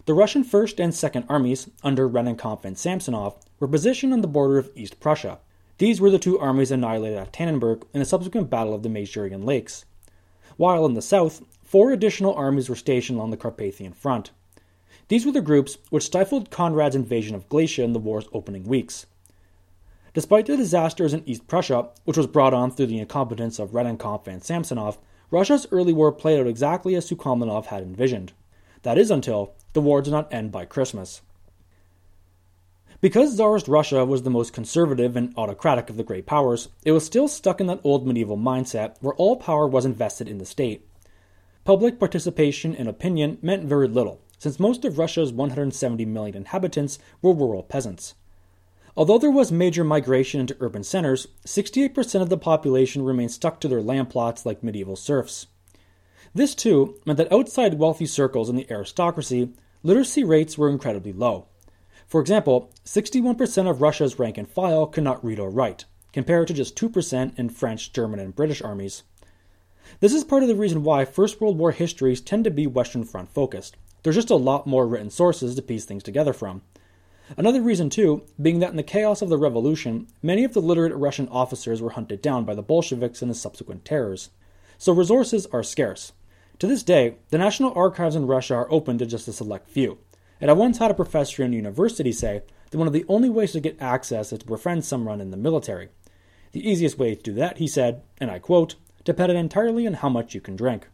The 0.06 0.14
Russian 0.14 0.46
1st 0.46 0.80
and 0.80 0.94
2nd 0.94 1.26
armies, 1.28 1.70
under 1.84 2.08
Rennenkampf 2.08 2.64
and 2.64 2.78
Samsonov, 2.78 3.38
were 3.60 3.68
positioned 3.68 4.14
on 4.14 4.22
the 4.22 4.28
border 4.28 4.58
of 4.58 4.72
East 4.76 5.00
Prussia. 5.00 5.40
These 5.80 6.00
were 6.00 6.10
the 6.10 6.20
two 6.20 6.40
armies 6.40 6.72
annihilated 6.72 7.18
at 7.18 7.34
Tannenberg 7.34 7.84
in 7.94 8.00
the 8.00 8.06
subsequent 8.06 8.50
Battle 8.50 8.74
of 8.74 8.84
the 8.84 8.90
Masurian 8.90 9.44
Lakes. 9.44 9.86
While 10.56 10.86
in 10.86 10.94
the 10.94 11.02
south, 11.02 11.44
four 11.64 11.92
additional 11.92 12.34
armies 12.34 12.70
were 12.70 12.76
stationed 12.76 13.18
along 13.18 13.32
the 13.32 13.38
Carpathian 13.38 13.94
Front. 13.94 14.32
These 15.10 15.26
were 15.26 15.32
the 15.32 15.42
groups 15.42 15.78
which 15.90 16.06
stifled 16.06 16.52
Conrad's 16.52 16.96
invasion 16.96 17.36
of 17.36 17.50
Galicia 17.50 17.84
in 17.84 17.94
the 17.94 18.00
war's 18.00 18.30
opening 18.34 18.64
weeks. 18.64 19.06
Despite 20.14 20.46
the 20.46 20.58
disasters 20.58 21.14
in 21.14 21.24
East 21.26 21.48
Prussia, 21.48 21.90
which 22.06 22.18
was 22.18 22.28
brought 22.28 22.54
on 22.54 22.72
through 22.72 22.88
the 22.88 23.00
incompetence 23.00 23.60
of 23.60 23.72
Rennenkampf 23.72 24.28
and 24.28 24.44
Samsonov, 24.44 24.98
Russia's 25.30 25.68
early 25.72 25.94
war 25.94 26.12
played 26.12 26.40
out 26.40 26.48
exactly 26.48 26.96
as 26.96 27.10
Sukhomlinov 27.10 27.66
had 27.68 27.84
envisioned. 27.84 28.34
That 28.84 28.98
is 28.98 29.12
until 29.12 29.54
the 29.74 29.82
war 29.82 30.02
did 30.02 30.12
not 30.12 30.34
end 30.34 30.52
by 30.52 30.66
Christmas. 30.66 31.22
Because 33.00 33.36
Tsarist 33.36 33.68
Russia 33.68 34.06
was 34.06 34.24
the 34.24 34.32
most 34.32 34.54
conservative 34.54 35.16
and 35.16 35.34
autocratic 35.38 35.90
of 35.90 35.98
the 35.98 36.04
great 36.04 36.26
powers, 36.26 36.70
it 36.84 36.94
was 36.94 37.06
still 37.06 37.28
stuck 37.28 37.62
in 37.62 37.68
that 37.68 37.82
old 37.84 38.08
medieval 38.08 38.38
mindset 38.38 38.96
where 39.02 39.14
all 39.16 39.36
power 39.36 39.68
was 39.68 39.86
invested 39.86 40.28
in 40.28 40.40
the 40.40 40.46
state. 40.46 40.88
Public 41.64 42.00
participation 42.00 42.76
and 42.76 42.90
opinion 42.90 43.38
meant 43.42 43.66
very 43.66 43.88
little, 43.88 44.22
since 44.40 44.60
most 44.60 44.84
of 44.84 44.98
Russia's 44.98 45.32
170 45.32 46.06
million 46.06 46.36
inhabitants 46.36 46.98
were 47.22 47.34
rural 47.34 47.62
peasants. 47.62 48.16
Although 48.98 49.20
there 49.20 49.30
was 49.30 49.52
major 49.52 49.84
migration 49.84 50.40
into 50.40 50.58
urban 50.60 50.84
centers, 50.84 51.28
68% 51.46 52.20
of 52.20 52.30
the 52.30 52.38
population 52.38 53.04
remained 53.04 53.30
stuck 53.30 53.60
to 53.60 53.68
their 53.68 53.82
land 53.82 54.10
plots 54.10 54.44
like 54.44 54.64
medieval 54.64 54.96
serfs. 54.96 55.46
This, 56.34 56.56
too, 56.56 57.00
meant 57.06 57.18
that 57.18 57.32
outside 57.32 57.76
wealthy 57.76 58.08
circles 58.08 58.50
in 58.50 58.56
the 58.56 58.66
aristocracy, 58.72 59.54
literacy 59.84 60.24
rates 60.24 60.58
were 60.58 60.68
incredibly 60.68 61.14
low. 61.14 61.46
For 62.08 62.20
example, 62.20 62.72
61% 62.86 63.70
of 63.70 63.84
Russia's 63.84 64.18
rank 64.18 64.36
and 64.36 64.50
file 64.50 64.88
could 64.88 65.04
not 65.04 65.24
read 65.24 65.38
or 65.38 65.52
write, 65.52 65.86
compared 66.12 66.48
to 66.48 66.56
just 66.56 66.76
2% 66.76 67.38
in 67.38 67.50
French, 67.50 67.94
German, 67.94 68.20
and 68.20 68.36
British 68.36 68.64
armies. 68.64 69.04
This 70.00 70.14
is 70.14 70.24
part 70.24 70.42
of 70.42 70.50
the 70.50 70.56
reason 70.56 70.82
why 70.82 71.06
First 71.06 71.40
World 71.40 71.60
War 71.60 71.72
histories 71.72 72.20
tend 72.20 72.46
to 72.46 72.52
be 72.52 72.66
Western 72.66 73.04
Front 73.04 73.30
focused. 73.32 73.78
There's 74.02 74.16
just 74.16 74.32
a 74.32 74.36
lot 74.36 74.66
more 74.66 74.88
written 74.88 75.12
sources 75.12 75.54
to 75.54 75.62
piece 75.62 75.86
things 75.86 76.02
together 76.02 76.34
from. 76.34 76.64
Another 77.36 77.62
reason, 77.62 77.90
too, 77.90 78.24
being 78.42 78.60
that 78.60 78.70
in 78.70 78.78
the 78.78 78.84
chaos 78.84 79.22
of 79.22 79.30
the 79.30 79.38
revolution, 79.38 80.08
many 80.22 80.44
of 80.44 80.54
the 80.54 80.62
literate 80.62 80.96
Russian 80.96 81.28
officers 81.28 81.82
were 81.82 81.90
hunted 81.90 82.22
down 82.22 82.46
by 82.46 82.56
the 82.56 82.62
Bolsheviks 82.62 83.22
in 83.22 83.28
the 83.28 83.36
subsequent 83.36 83.84
terrors. 83.84 84.30
So 84.78 84.94
resources 84.94 85.46
are 85.48 85.64
scarce. 85.64 86.14
To 86.60 86.68
this 86.68 86.84
day, 86.84 87.18
the 87.30 87.38
national 87.38 87.74
archives 87.74 88.16
in 88.16 88.28
Russia 88.28 88.56
are 88.56 88.72
open 88.72 88.98
to 89.00 89.06
just 89.06 89.28
a 89.28 89.34
select 89.34 89.70
few. 89.70 89.98
And 90.40 90.50
I 90.50 90.54
once 90.54 90.78
had 90.78 90.92
a 90.92 90.96
professor 90.96 91.44
in 91.44 91.54
university 91.54 92.12
say 92.12 92.44
that 92.72 92.78
one 92.78 92.88
of 92.88 92.94
the 92.94 93.06
only 93.08 93.30
ways 93.30 93.52
to 93.52 93.60
get 93.60 93.82
access 93.82 94.32
is 94.32 94.40
to 94.40 94.46
befriend 94.46 94.86
someone 94.86 95.22
in 95.22 95.32
the 95.32 95.38
military. 95.38 95.90
The 96.54 96.68
easiest 96.68 96.98
way 96.98 97.14
to 97.14 97.22
do 97.22 97.34
that, 97.34 97.58
he 97.58 97.68
said, 97.68 98.04
and 98.20 98.32
I 98.32 98.40
quote, 98.40 98.76
depended 99.04 99.38
entirely 99.38 99.86
on 99.86 99.94
how 99.94 100.10
much 100.10 100.34
you 100.34 100.42
can 100.42 100.56
drink. 100.56 100.88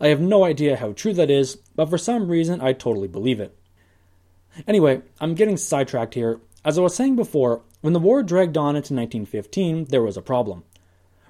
I 0.00 0.08
have 0.08 0.20
no 0.20 0.44
idea 0.44 0.76
how 0.76 0.92
true 0.92 1.12
that 1.14 1.30
is, 1.30 1.56
but 1.74 1.90
for 1.90 1.98
some 1.98 2.28
reason 2.28 2.60
I 2.60 2.72
totally 2.72 3.08
believe 3.08 3.40
it. 3.40 3.57
Anyway, 4.66 5.02
I'm 5.20 5.34
getting 5.34 5.56
sidetracked 5.56 6.14
here. 6.14 6.40
As 6.64 6.78
I 6.78 6.82
was 6.82 6.94
saying 6.94 7.16
before, 7.16 7.62
when 7.80 7.92
the 7.92 8.00
war 8.00 8.22
dragged 8.22 8.56
on 8.56 8.76
into 8.76 8.94
1915, 8.94 9.86
there 9.86 10.02
was 10.02 10.16
a 10.16 10.22
problem. 10.22 10.64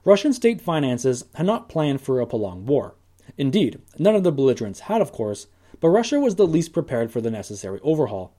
Russian 0.05 0.33
state 0.33 0.61
finances 0.61 1.25
had 1.35 1.47
not 1.47 1.69
planned 1.69 2.01
for 2.01 2.21
a 2.21 2.27
prolonged 2.27 2.67
war. 2.67 2.95
Indeed, 3.37 3.81
none 3.99 4.15
of 4.15 4.25
the 4.25 4.33
belligerents 4.33 4.81
had, 4.81 5.03
of 5.03 5.13
course, 5.13 5.47
but 5.81 5.91
Russia 5.91 6.19
was 6.19 6.37
the 6.37 6.47
least 6.47 6.73
prepared 6.73 7.13
for 7.13 7.21
the 7.21 7.31
necessary 7.31 7.79
overhaul. 7.83 8.35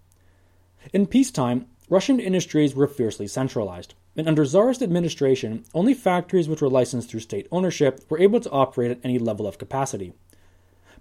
In 0.94 1.06
peacetime, 1.06 1.68
Russian 1.90 2.20
industries 2.20 2.76
were 2.76 2.88
fiercely 2.88 3.28
centralized, 3.28 3.94
and 4.16 4.28
under 4.28 4.46
Tsarist 4.46 4.82
administration, 4.82 5.66
only 5.74 5.94
factories 5.94 6.50
which 6.50 6.62
were 6.62 6.70
licensed 6.70 7.10
through 7.10 7.20
state 7.22 7.48
ownership 7.52 8.02
were 8.10 8.20
able 8.20 8.40
to 8.40 8.52
operate 8.52 8.92
at 8.92 9.00
any 9.04 9.20
level 9.20 9.48
of 9.48 9.58
capacity. 9.58 10.14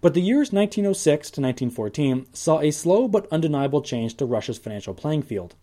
But 0.00 0.14
the 0.14 0.20
years 0.20 0.52
1906 0.52 1.30
to 1.32 1.40
1914 1.40 2.26
saw 2.32 2.60
a 2.60 2.70
slow 2.70 3.08
but 3.08 3.26
undeniable 3.32 3.82
change 3.82 4.14
to 4.16 4.26
Russia's 4.26 4.56
financial 4.58 4.94
playing 4.94 5.22
field. 5.22 5.56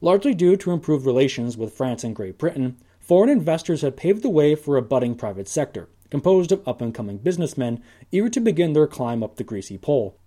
Largely 0.00 0.34
due 0.34 0.56
to 0.56 0.72
improved 0.72 1.06
relations 1.06 1.56
with 1.56 1.72
France 1.72 2.02
and 2.02 2.16
Great 2.16 2.36
Britain, 2.36 2.78
foreign 2.98 3.30
investors 3.30 3.82
had 3.82 3.96
paved 3.96 4.22
the 4.22 4.28
way 4.28 4.56
for 4.56 4.76
a 4.76 4.82
budding 4.82 5.14
private 5.14 5.46
sector, 5.46 5.88
composed 6.10 6.50
of 6.50 6.66
up 6.66 6.80
and 6.80 6.92
coming 6.92 7.18
businessmen 7.18 7.80
eager 8.10 8.28
to 8.28 8.40
begin 8.40 8.72
their 8.72 8.88
climb 8.88 9.22
up 9.22 9.36
the 9.36 9.44
greasy 9.44 9.78
pole. 9.78 10.18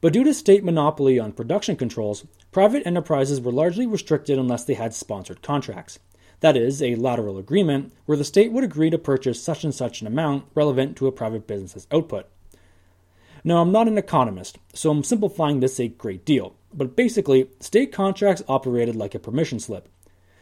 But 0.00 0.12
due 0.12 0.24
to 0.24 0.34
state 0.34 0.64
monopoly 0.64 1.20
on 1.20 1.32
production 1.32 1.76
controls, 1.76 2.26
private 2.50 2.84
enterprises 2.84 3.40
were 3.40 3.52
largely 3.52 3.86
restricted 3.86 4.40
unless 4.40 4.64
they 4.64 4.74
had 4.74 4.92
sponsored 4.92 5.40
contracts. 5.40 6.00
That 6.40 6.56
is, 6.56 6.82
a 6.82 6.96
lateral 6.96 7.38
agreement 7.38 7.92
where 8.06 8.18
the 8.18 8.24
state 8.24 8.50
would 8.50 8.64
agree 8.64 8.90
to 8.90 8.98
purchase 8.98 9.40
such 9.40 9.62
and 9.62 9.74
such 9.74 10.00
an 10.00 10.08
amount 10.08 10.46
relevant 10.54 10.96
to 10.96 11.06
a 11.06 11.12
private 11.12 11.46
business's 11.46 11.86
output. 11.92 12.26
Now, 13.46 13.62
I'm 13.62 13.70
not 13.70 13.86
an 13.86 13.96
economist, 13.96 14.58
so 14.74 14.90
I'm 14.90 15.04
simplifying 15.04 15.60
this 15.60 15.78
a 15.78 15.86
great 15.86 16.24
deal, 16.24 16.56
but 16.74 16.96
basically, 16.96 17.48
state 17.60 17.92
contracts 17.92 18.42
operated 18.48 18.96
like 18.96 19.14
a 19.14 19.20
permission 19.20 19.60
slip. 19.60 19.88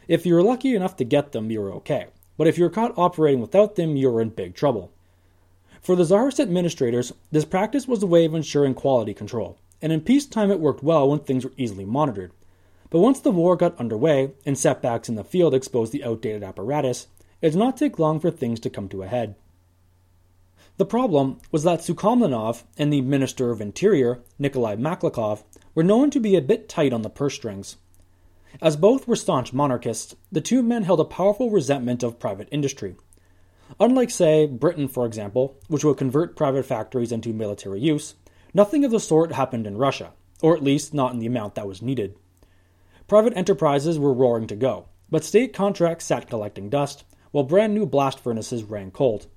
If 0.07 0.25
you 0.25 0.33
were 0.33 0.41
lucky 0.41 0.75
enough 0.75 0.95
to 0.95 1.03
get 1.03 1.31
them, 1.31 1.51
you 1.51 1.61
were 1.61 1.71
okay, 1.73 2.07
but 2.35 2.47
if 2.47 2.57
you 2.57 2.63
were 2.63 2.71
caught 2.71 2.97
operating 2.97 3.41
without 3.41 3.75
them, 3.75 3.95
you 3.95 4.09
were 4.09 4.21
in 4.21 4.29
big 4.29 4.55
trouble. 4.55 4.91
For 5.83 5.95
the 5.95 6.03
Tsarist 6.03 6.39
administrators, 6.39 7.13
this 7.31 7.45
practice 7.45 7.87
was 7.87 8.01
a 8.01 8.07
way 8.07 8.25
of 8.25 8.33
ensuring 8.33 8.73
quality 8.73 9.13
control, 9.13 9.59
and 9.83 9.93
in 9.93 10.01
peacetime 10.01 10.49
it 10.49 10.59
worked 10.59 10.81
well 10.81 11.07
when 11.07 11.19
things 11.19 11.45
were 11.45 11.53
easily 11.57 11.85
monitored. 11.85 12.31
But 12.89 13.01
once 13.01 13.19
the 13.19 13.29
war 13.29 13.55
got 13.55 13.79
underway 13.79 14.31
and 14.47 14.57
setbacks 14.57 15.09
in 15.09 15.13
the 15.13 15.23
field 15.23 15.53
exposed 15.53 15.91
the 15.91 16.03
outdated 16.03 16.41
apparatus, 16.41 17.05
it 17.39 17.51
did 17.51 17.59
not 17.59 17.77
take 17.77 17.99
long 17.99 18.19
for 18.19 18.31
things 18.31 18.59
to 18.61 18.71
come 18.71 18.89
to 18.89 19.03
a 19.03 19.07
head. 19.07 19.35
The 20.77 20.85
problem 20.85 21.39
was 21.51 21.63
that 21.63 21.79
Sukhomlinov 21.79 22.63
and 22.77 22.91
the 22.91 23.01
Minister 23.01 23.49
of 23.49 23.61
Interior, 23.61 24.21
Nikolai 24.37 24.75
Maklakov, 24.75 25.43
were 25.73 25.83
known 25.83 26.09
to 26.11 26.19
be 26.19 26.35
a 26.35 26.41
bit 26.41 26.67
tight 26.67 26.91
on 26.91 27.01
the 27.01 27.09
purse 27.09 27.35
strings. 27.35 27.77
As 28.61 28.75
both 28.75 29.07
were 29.07 29.15
staunch 29.15 29.53
monarchists, 29.53 30.15
the 30.31 30.41
two 30.41 30.61
men 30.61 30.83
held 30.83 30.99
a 30.99 31.05
powerful 31.05 31.49
resentment 31.49 32.03
of 32.03 32.19
private 32.19 32.49
industry. 32.51 32.95
Unlike, 33.79 34.09
say, 34.11 34.47
Britain, 34.47 34.89
for 34.89 35.05
example, 35.05 35.57
which 35.69 35.85
would 35.85 35.97
convert 35.97 36.35
private 36.35 36.65
factories 36.65 37.11
into 37.11 37.31
military 37.31 37.79
use, 37.79 38.15
nothing 38.53 38.83
of 38.83 38.91
the 38.91 38.99
sort 38.99 39.31
happened 39.31 39.65
in 39.65 39.77
Russia, 39.77 40.11
or 40.41 40.55
at 40.55 40.63
least 40.63 40.93
not 40.93 41.13
in 41.13 41.19
the 41.19 41.25
amount 41.25 41.55
that 41.55 41.67
was 41.67 41.81
needed. 41.81 42.17
Private 43.07 43.35
enterprises 43.37 43.97
were 43.97 44.13
roaring 44.13 44.47
to 44.47 44.55
go, 44.57 44.87
but 45.09 45.23
state 45.23 45.53
contracts 45.53 46.05
sat 46.05 46.29
collecting 46.29 46.69
dust, 46.69 47.05
while 47.31 47.43
brand 47.43 47.73
new 47.73 47.85
blast 47.85 48.19
furnaces 48.19 48.63
ran 48.63 48.91
cold. 48.91 49.27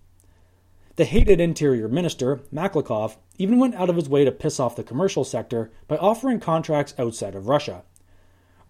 The 0.98 1.04
hated 1.04 1.40
interior 1.40 1.86
minister, 1.86 2.40
Maklakov, 2.52 3.18
even 3.38 3.60
went 3.60 3.76
out 3.76 3.88
of 3.88 3.94
his 3.94 4.08
way 4.08 4.24
to 4.24 4.32
piss 4.32 4.58
off 4.58 4.74
the 4.74 4.82
commercial 4.82 5.22
sector 5.22 5.70
by 5.86 5.96
offering 5.96 6.40
contracts 6.40 6.92
outside 6.98 7.36
of 7.36 7.46
Russia. 7.46 7.84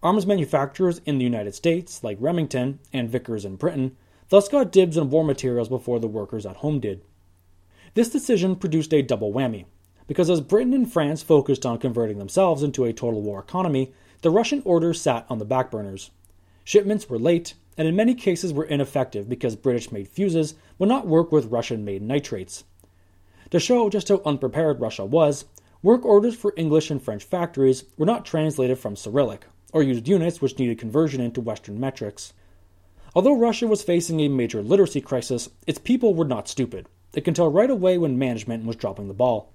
Arms 0.03 0.27
manufacturers 0.27 1.01
in 1.07 1.17
the 1.17 1.23
United 1.23 1.55
States, 1.55 2.03
like 2.03 2.19
Remington 2.21 2.77
and 2.93 3.09
Vickers 3.09 3.45
in 3.45 3.55
Britain, 3.55 3.97
thus 4.29 4.47
got 4.47 4.71
dibs 4.71 4.95
on 4.95 5.09
war 5.09 5.23
materials 5.23 5.69
before 5.69 5.99
the 5.99 6.07
workers 6.07 6.45
at 6.45 6.57
home 6.57 6.79
did. 6.79 7.01
This 7.95 8.11
decision 8.11 8.55
produced 8.55 8.93
a 8.93 9.01
double 9.01 9.33
whammy, 9.33 9.65
because 10.05 10.29
as 10.29 10.39
Britain 10.39 10.75
and 10.75 10.93
France 10.93 11.23
focused 11.23 11.65
on 11.65 11.79
converting 11.79 12.19
themselves 12.19 12.61
into 12.61 12.85
a 12.85 12.93
total 12.93 13.23
war 13.23 13.39
economy, 13.39 13.91
the 14.21 14.29
Russian 14.29 14.61
orders 14.65 15.01
sat 15.01 15.25
on 15.29 15.39
the 15.39 15.45
back 15.45 15.71
burners. 15.71 16.11
Shipments 16.63 17.09
were 17.09 17.17
late, 17.17 17.55
and 17.75 17.87
in 17.87 17.95
many 17.95 18.13
cases 18.13 18.53
were 18.53 18.65
ineffective 18.65 19.27
because 19.27 19.55
British 19.55 19.91
made 19.91 20.07
fuses 20.07 20.53
would 20.79 20.89
not 20.89 21.05
work 21.05 21.31
with 21.31 21.51
Russian 21.51 21.85
made 21.85 22.01
nitrates. 22.01 22.63
To 23.51 23.59
show 23.59 23.89
just 23.89 24.09
how 24.09 24.21
unprepared 24.25 24.79
Russia 24.79 25.05
was, 25.05 25.45
work 25.83 26.05
orders 26.05 26.35
for 26.35 26.53
English 26.57 26.89
and 26.89 27.01
French 27.01 27.23
factories 27.23 27.83
were 27.97 28.05
not 28.05 28.25
translated 28.25 28.79
from 28.79 28.95
Cyrillic, 28.95 29.45
or 29.71 29.83
used 29.83 30.07
units 30.07 30.41
which 30.41 30.57
needed 30.57 30.79
conversion 30.79 31.21
into 31.21 31.41
Western 31.41 31.79
metrics. 31.79 32.33
Although 33.13 33.37
Russia 33.37 33.67
was 33.67 33.83
facing 33.83 34.19
a 34.19 34.27
major 34.27 34.61
literacy 34.61 35.01
crisis, 35.01 35.49
its 35.67 35.79
people 35.79 36.13
were 36.13 36.25
not 36.25 36.47
stupid. 36.47 36.87
They 37.11 37.21
can 37.21 37.33
tell 37.33 37.51
right 37.51 37.69
away 37.69 37.97
when 37.97 38.19
management 38.19 38.65
was 38.65 38.75
dropping 38.75 39.07
the 39.07 39.13
ball. 39.13 39.51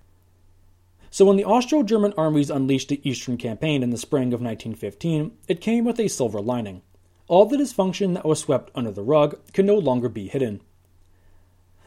So 1.11 1.25
when 1.25 1.37
the 1.37 1.45
Austro 1.45 1.85
German 1.85 2.13
armies 2.17 2.51
unleashed 2.51 2.89
the 2.89 3.09
Eastern 3.09 3.37
Campaign 3.37 3.85
in 3.85 3.91
the 3.91 3.97
spring 3.97 4.35
of 4.35 4.43
1915, 4.43 5.31
it 5.47 5.61
came 5.61 5.85
with 5.85 6.01
a 6.01 6.09
silver 6.09 6.41
lining. 6.41 6.83
All 7.29 7.47
the 7.47 7.57
dysfunction 7.57 8.15
that 8.15 8.27
was 8.27 8.41
swept 8.41 8.73
under 8.75 8.91
the 8.91 9.05
rug 9.05 9.39
could 9.53 9.65
no 9.65 9.79
longer 9.79 10.09
be 10.09 10.27
hidden. 10.27 10.61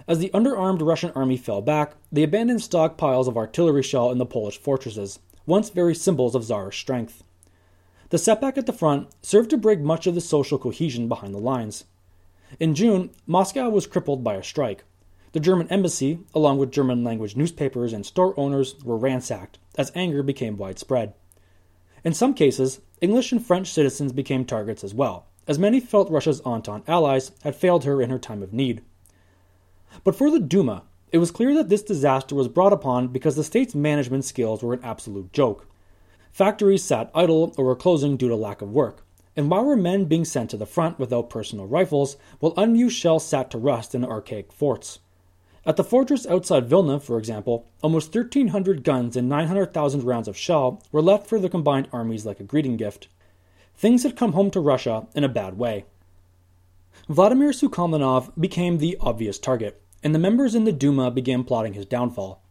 As 0.07 0.19
the 0.19 0.29
underarmed 0.33 0.81
Russian 0.81 1.11
army 1.15 1.35
fell 1.35 1.61
back, 1.61 1.95
they 2.11 2.23
abandoned 2.23 2.61
stockpiles 2.61 3.27
of 3.27 3.35
artillery 3.35 3.83
shell 3.83 4.09
in 4.09 4.19
the 4.19 4.25
Polish 4.25 4.57
fortresses, 4.57 5.19
once 5.45 5.69
very 5.69 5.93
symbols 5.93 6.33
of 6.33 6.43
Tsarist 6.43 6.79
strength. 6.79 7.23
The 8.09 8.17
setback 8.17 8.57
at 8.57 8.65
the 8.65 8.71
front 8.73 9.09
served 9.21 9.49
to 9.49 9.57
break 9.57 9.81
much 9.81 10.07
of 10.07 10.15
the 10.15 10.21
social 10.21 10.57
cohesion 10.57 11.09
behind 11.09 11.33
the 11.33 11.39
lines. 11.39 11.83
In 12.57 12.73
June, 12.73 13.09
Moscow 13.25 13.69
was 13.69 13.85
crippled 13.85 14.23
by 14.23 14.35
a 14.35 14.43
strike. 14.43 14.85
The 15.33 15.41
German 15.41 15.67
embassy, 15.67 16.19
along 16.33 16.57
with 16.57 16.71
German 16.71 17.03
language 17.03 17.35
newspapers 17.35 17.91
and 17.91 18.05
store 18.05 18.33
owners, 18.39 18.81
were 18.85 18.95
ransacked 18.95 19.59
as 19.77 19.91
anger 19.93 20.23
became 20.23 20.55
widespread. 20.55 21.15
In 22.05 22.13
some 22.13 22.33
cases, 22.33 22.79
English 23.01 23.33
and 23.33 23.45
French 23.45 23.67
citizens 23.67 24.13
became 24.13 24.45
targets 24.45 24.85
as 24.85 24.93
well, 24.93 25.25
as 25.47 25.59
many 25.59 25.81
felt 25.81 26.09
Russia's 26.09 26.39
Entente 26.45 26.87
allies 26.87 27.31
had 27.43 27.57
failed 27.57 27.83
her 27.83 28.01
in 28.01 28.09
her 28.09 28.19
time 28.19 28.41
of 28.41 28.53
need. 28.53 28.81
But 30.03 30.15
for 30.15 30.29
the 30.29 30.39
Duma, 30.39 30.83
it 31.11 31.19
was 31.19 31.31
clear 31.31 31.53
that 31.55 31.69
this 31.69 31.81
disaster 31.81 32.35
was 32.35 32.47
brought 32.47 32.73
upon 32.73 33.07
because 33.07 33.35
the 33.35 33.43
state's 33.43 33.73
management 33.73 34.25
skills 34.25 34.61
were 34.61 34.73
an 34.73 34.83
absolute 34.83 35.31
joke. 35.31 35.67
Factories 36.31 36.83
sat 36.83 37.09
idle 37.15 37.53
or 37.57 37.65
were 37.65 37.75
closing 37.75 38.17
due 38.17 38.27
to 38.27 38.35
lack 38.35 38.61
of 38.61 38.71
work. 38.71 39.05
And 39.35 39.49
why 39.49 39.61
were 39.61 39.75
men 39.75 40.05
being 40.05 40.25
sent 40.25 40.49
to 40.49 40.57
the 40.57 40.65
front 40.65 40.99
without 40.99 41.29
personal 41.29 41.67
rifles, 41.67 42.17
while 42.39 42.53
unused 42.57 42.97
shells 42.97 43.25
sat 43.25 43.49
to 43.51 43.57
rust 43.57 43.95
in 43.95 44.03
archaic 44.03 44.51
forts? 44.51 44.99
At 45.65 45.75
the 45.75 45.83
fortress 45.83 46.25
outside 46.25 46.67
Vilna, 46.67 46.99
for 46.99 47.17
example, 47.17 47.67
almost 47.83 48.15
1,300 48.15 48.83
guns 48.83 49.15
and 49.15 49.27
900,000 49.27 50.03
rounds 50.03 50.27
of 50.27 50.37
shell 50.37 50.81
were 50.91 51.01
left 51.01 51.27
for 51.27 51.39
the 51.39 51.49
combined 51.49 51.87
armies 51.91 52.25
like 52.25 52.39
a 52.39 52.43
greeting 52.43 52.77
gift. 52.77 53.09
Things 53.75 54.03
had 54.03 54.15
come 54.15 54.33
home 54.33 54.49
to 54.51 54.59
Russia 54.59 55.07
in 55.13 55.23
a 55.23 55.29
bad 55.29 55.57
way. 55.57 55.85
Vladimir 57.09 57.51
Sukhomlinov 57.51 58.31
became 58.39 58.77
the 58.77 58.97
obvious 58.99 59.39
target, 59.39 59.81
and 60.03 60.13
the 60.13 60.19
members 60.19 60.55
in 60.55 60.65
the 60.65 60.71
Duma 60.71 61.09
began 61.09 61.43
plotting 61.43 61.73
his 61.73 61.85
downfall 61.85 62.41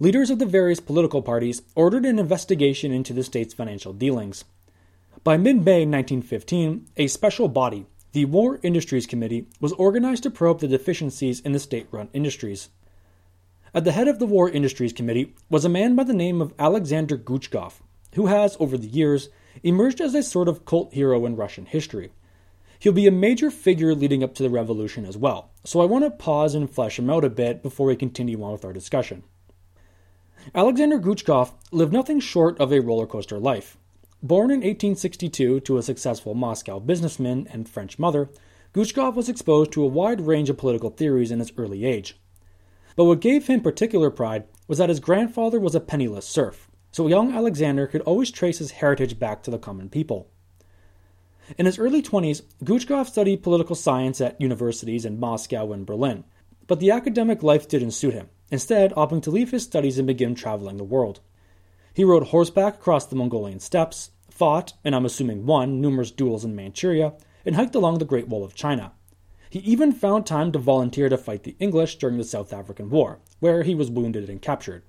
leaders 0.00 0.30
of 0.30 0.38
the 0.38 0.46
various 0.46 0.80
political 0.80 1.22
parties 1.22 1.62
ordered 1.74 2.04
an 2.04 2.18
investigation 2.18 2.92
into 2.92 3.12
the 3.12 3.24
state's 3.24 3.54
financial 3.54 3.92
dealings. 3.92 4.44
By 5.24 5.36
mid 5.36 5.64
May 5.64 5.84
1915, 5.84 6.86
a 6.96 7.08
special 7.08 7.48
body, 7.48 7.86
the 8.12 8.24
War 8.26 8.60
Industries 8.62 9.06
Committee, 9.06 9.48
was 9.60 9.72
organized 9.72 10.22
to 10.22 10.30
probe 10.30 10.60
the 10.60 10.68
deficiencies 10.68 11.40
in 11.40 11.52
the 11.52 11.58
state 11.58 11.88
run 11.90 12.08
industries. 12.12 12.68
At 13.74 13.84
the 13.84 13.92
head 13.92 14.08
of 14.08 14.18
the 14.18 14.26
War 14.26 14.48
Industries 14.48 14.92
Committee 14.92 15.34
was 15.50 15.64
a 15.64 15.68
man 15.68 15.96
by 15.96 16.04
the 16.04 16.14
name 16.14 16.40
of 16.40 16.54
Alexander 16.58 17.18
Guchkov, 17.18 17.80
who 18.14 18.26
has, 18.26 18.56
over 18.60 18.78
the 18.78 18.86
years, 18.86 19.28
emerged 19.62 20.00
as 20.00 20.14
a 20.14 20.22
sort 20.22 20.48
of 20.48 20.64
cult 20.64 20.94
hero 20.94 21.26
in 21.26 21.36
Russian 21.36 21.66
history. 21.66 22.10
He'll 22.80 22.92
be 22.92 23.08
a 23.08 23.12
major 23.12 23.50
figure 23.50 23.94
leading 23.94 24.22
up 24.22 24.34
to 24.34 24.42
the 24.42 24.50
revolution 24.50 25.04
as 25.04 25.16
well, 25.16 25.50
so 25.64 25.80
I 25.80 25.84
want 25.84 26.04
to 26.04 26.10
pause 26.10 26.54
and 26.54 26.70
flesh 26.70 26.98
him 26.98 27.10
out 27.10 27.24
a 27.24 27.30
bit 27.30 27.60
before 27.62 27.88
we 27.88 27.96
continue 27.96 28.42
on 28.44 28.52
with 28.52 28.64
our 28.64 28.72
discussion. 28.72 29.24
Alexander 30.54 30.98
Guchkov 31.00 31.52
lived 31.72 31.92
nothing 31.92 32.20
short 32.20 32.58
of 32.60 32.72
a 32.72 32.80
roller 32.80 33.06
coaster 33.06 33.38
life. 33.38 33.76
Born 34.22 34.50
in 34.50 34.58
1862 34.58 35.60
to 35.60 35.76
a 35.76 35.82
successful 35.82 36.34
Moscow 36.34 36.78
businessman 36.78 37.48
and 37.50 37.68
French 37.68 37.98
mother, 37.98 38.30
Guchkov 38.72 39.16
was 39.16 39.28
exposed 39.28 39.72
to 39.72 39.82
a 39.82 39.88
wide 39.88 40.20
range 40.20 40.48
of 40.48 40.56
political 40.56 40.90
theories 40.90 41.32
in 41.32 41.40
his 41.40 41.52
early 41.56 41.84
age. 41.84 42.16
But 42.94 43.04
what 43.04 43.20
gave 43.20 43.48
him 43.48 43.60
particular 43.60 44.10
pride 44.10 44.44
was 44.68 44.78
that 44.78 44.88
his 44.88 45.00
grandfather 45.00 45.58
was 45.58 45.74
a 45.74 45.80
penniless 45.80 46.26
serf, 46.26 46.68
so 46.92 47.08
young 47.08 47.32
Alexander 47.32 47.88
could 47.88 48.02
always 48.02 48.30
trace 48.30 48.58
his 48.58 48.72
heritage 48.72 49.18
back 49.18 49.42
to 49.42 49.50
the 49.50 49.58
common 49.58 49.88
people. 49.88 50.30
In 51.56 51.66
his 51.66 51.78
early 51.78 52.02
20s, 52.02 52.42
Guchkov 52.62 53.06
studied 53.06 53.42
political 53.42 53.74
science 53.74 54.20
at 54.20 54.40
universities 54.40 55.04
in 55.04 55.18
Moscow 55.18 55.72
and 55.72 55.86
Berlin, 55.86 56.24
but 56.66 56.80
the 56.80 56.90
academic 56.90 57.42
life 57.42 57.66
didn't 57.66 57.92
suit 57.92 58.12
him 58.12 58.28
instead 58.50 58.92
opting 58.92 59.22
to 59.22 59.30
leave 59.30 59.50
his 59.50 59.62
studies 59.62 59.98
and 59.98 60.06
begin 60.06 60.34
traveling 60.34 60.76
the 60.76 60.84
world. 60.84 61.20
He 61.94 62.04
rode 62.04 62.28
horseback 62.28 62.74
across 62.74 63.06
the 63.06 63.16
Mongolian 63.16 63.60
steppes, 63.60 64.10
fought, 64.30 64.74
and 64.84 64.94
I'm 64.94 65.06
assuming 65.06 65.46
won, 65.46 65.80
numerous 65.80 66.10
duels 66.10 66.44
in 66.44 66.54
Manchuria, 66.54 67.14
and 67.44 67.56
hiked 67.56 67.74
along 67.74 67.98
the 67.98 68.04
Great 68.04 68.28
Wall 68.28 68.44
of 68.44 68.54
China. 68.54 68.92
He 69.50 69.60
even 69.60 69.92
found 69.92 70.26
time 70.26 70.52
to 70.52 70.58
volunteer 70.58 71.08
to 71.08 71.16
fight 71.16 71.44
the 71.44 71.56
English 71.58 71.96
during 71.96 72.18
the 72.18 72.24
South 72.24 72.52
African 72.52 72.90
War, 72.90 73.20
where 73.40 73.62
he 73.62 73.74
was 73.74 73.90
wounded 73.90 74.28
and 74.28 74.42
captured. 74.42 74.82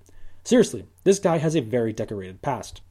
Seriously, 0.43 0.85
this 1.03 1.19
guy 1.19 1.37
has 1.37 1.55
a 1.55 1.61
very 1.61 1.93
decorated 1.93 2.41
past. 2.41 2.81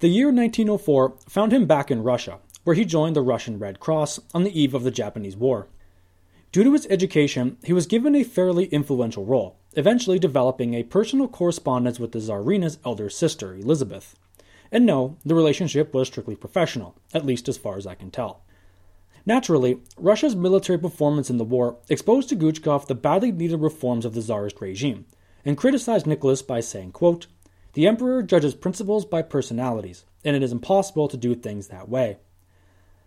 The 0.00 0.08
year 0.08 0.26
1904 0.26 1.16
found 1.28 1.52
him 1.52 1.66
back 1.66 1.90
in 1.90 2.02
Russia, 2.02 2.38
where 2.64 2.76
he 2.76 2.84
joined 2.84 3.16
the 3.16 3.22
Russian 3.22 3.58
Red 3.58 3.80
Cross 3.80 4.20
on 4.34 4.44
the 4.44 4.60
eve 4.60 4.74
of 4.74 4.82
the 4.82 4.90
Japanese 4.90 5.36
War. 5.36 5.68
Due 6.52 6.64
to 6.64 6.72
his 6.72 6.86
education, 6.90 7.56
he 7.64 7.72
was 7.72 7.86
given 7.86 8.14
a 8.14 8.24
fairly 8.24 8.66
influential 8.66 9.24
role, 9.24 9.56
eventually 9.74 10.18
developing 10.18 10.74
a 10.74 10.82
personal 10.82 11.28
correspondence 11.28 12.00
with 12.00 12.12
the 12.12 12.18
Tsarina's 12.18 12.78
elder 12.84 13.08
sister, 13.08 13.54
Elizabeth. 13.54 14.16
And 14.72 14.84
no, 14.84 15.16
the 15.24 15.34
relationship 15.34 15.94
was 15.94 16.08
strictly 16.08 16.36
professional, 16.36 16.96
at 17.14 17.24
least 17.24 17.48
as 17.48 17.56
far 17.56 17.76
as 17.76 17.86
I 17.86 17.94
can 17.94 18.10
tell. 18.10 18.42
Naturally, 19.26 19.80
Russia's 19.96 20.34
military 20.34 20.78
performance 20.78 21.30
in 21.30 21.36
the 21.36 21.44
war 21.44 21.76
exposed 21.88 22.28
to 22.30 22.36
Guchkov 22.36 22.86
the 22.86 22.94
badly 22.94 23.30
needed 23.30 23.60
reforms 23.60 24.04
of 24.04 24.14
the 24.14 24.22
Tsarist 24.22 24.60
regime, 24.60 25.06
and 25.44 25.56
criticized 25.56 26.06
Nicholas 26.06 26.42
by 26.42 26.60
saying, 26.60 26.92
quote, 26.92 27.26
The 27.74 27.86
emperor 27.86 28.22
judges 28.22 28.54
principles 28.54 29.04
by 29.04 29.22
personalities, 29.22 30.04
and 30.24 30.36
it 30.36 30.42
is 30.42 30.52
impossible 30.52 31.08
to 31.08 31.16
do 31.16 31.34
things 31.34 31.68
that 31.68 31.88
way. 31.88 32.18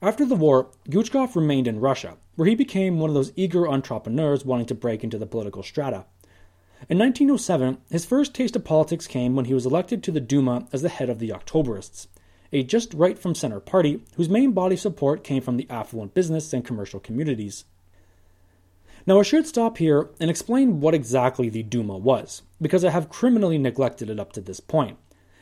After 0.03 0.25
the 0.25 0.35
war, 0.35 0.67
Guchkov 0.89 1.33
remained 1.33 1.65
in 1.65 1.79
Russia, 1.79 2.17
where 2.35 2.49
he 2.49 2.55
became 2.55 2.99
one 2.99 3.09
of 3.09 3.13
those 3.13 3.31
eager 3.37 3.69
entrepreneurs 3.69 4.43
wanting 4.43 4.65
to 4.65 4.75
break 4.75 5.01
into 5.01 5.17
the 5.17 5.25
political 5.25 5.63
strata. 5.63 6.03
In 6.89 6.99
1907, 6.99 7.77
his 7.89 8.03
first 8.03 8.35
taste 8.35 8.57
of 8.57 8.65
politics 8.65 9.07
came 9.07 9.33
when 9.33 9.45
he 9.45 9.53
was 9.53 9.65
elected 9.65 10.03
to 10.03 10.11
the 10.11 10.19
Duma 10.19 10.67
as 10.73 10.81
the 10.81 10.89
head 10.89 11.09
of 11.09 11.19
the 11.19 11.29
Octoberists, 11.29 12.07
a 12.51 12.63
just 12.63 12.93
right 12.93 13.17
from 13.17 13.33
center 13.33 13.61
party 13.61 14.03
whose 14.17 14.27
main 14.27 14.51
body 14.51 14.73
of 14.73 14.81
support 14.81 15.23
came 15.23 15.41
from 15.41 15.55
the 15.55 15.69
affluent 15.69 16.13
business 16.13 16.51
and 16.51 16.65
commercial 16.65 16.99
communities. 16.99 17.63
Now, 19.07 19.21
I 19.21 19.23
should 19.23 19.47
stop 19.47 19.77
here 19.77 20.09
and 20.19 20.29
explain 20.29 20.81
what 20.81 20.93
exactly 20.93 21.47
the 21.47 21.63
Duma 21.63 21.97
was, 21.97 22.41
because 22.61 22.83
I 22.83 22.89
have 22.89 23.07
criminally 23.07 23.57
neglected 23.57 24.09
it 24.09 24.19
up 24.19 24.33
to 24.33 24.41
this 24.41 24.59
point. 24.59 24.97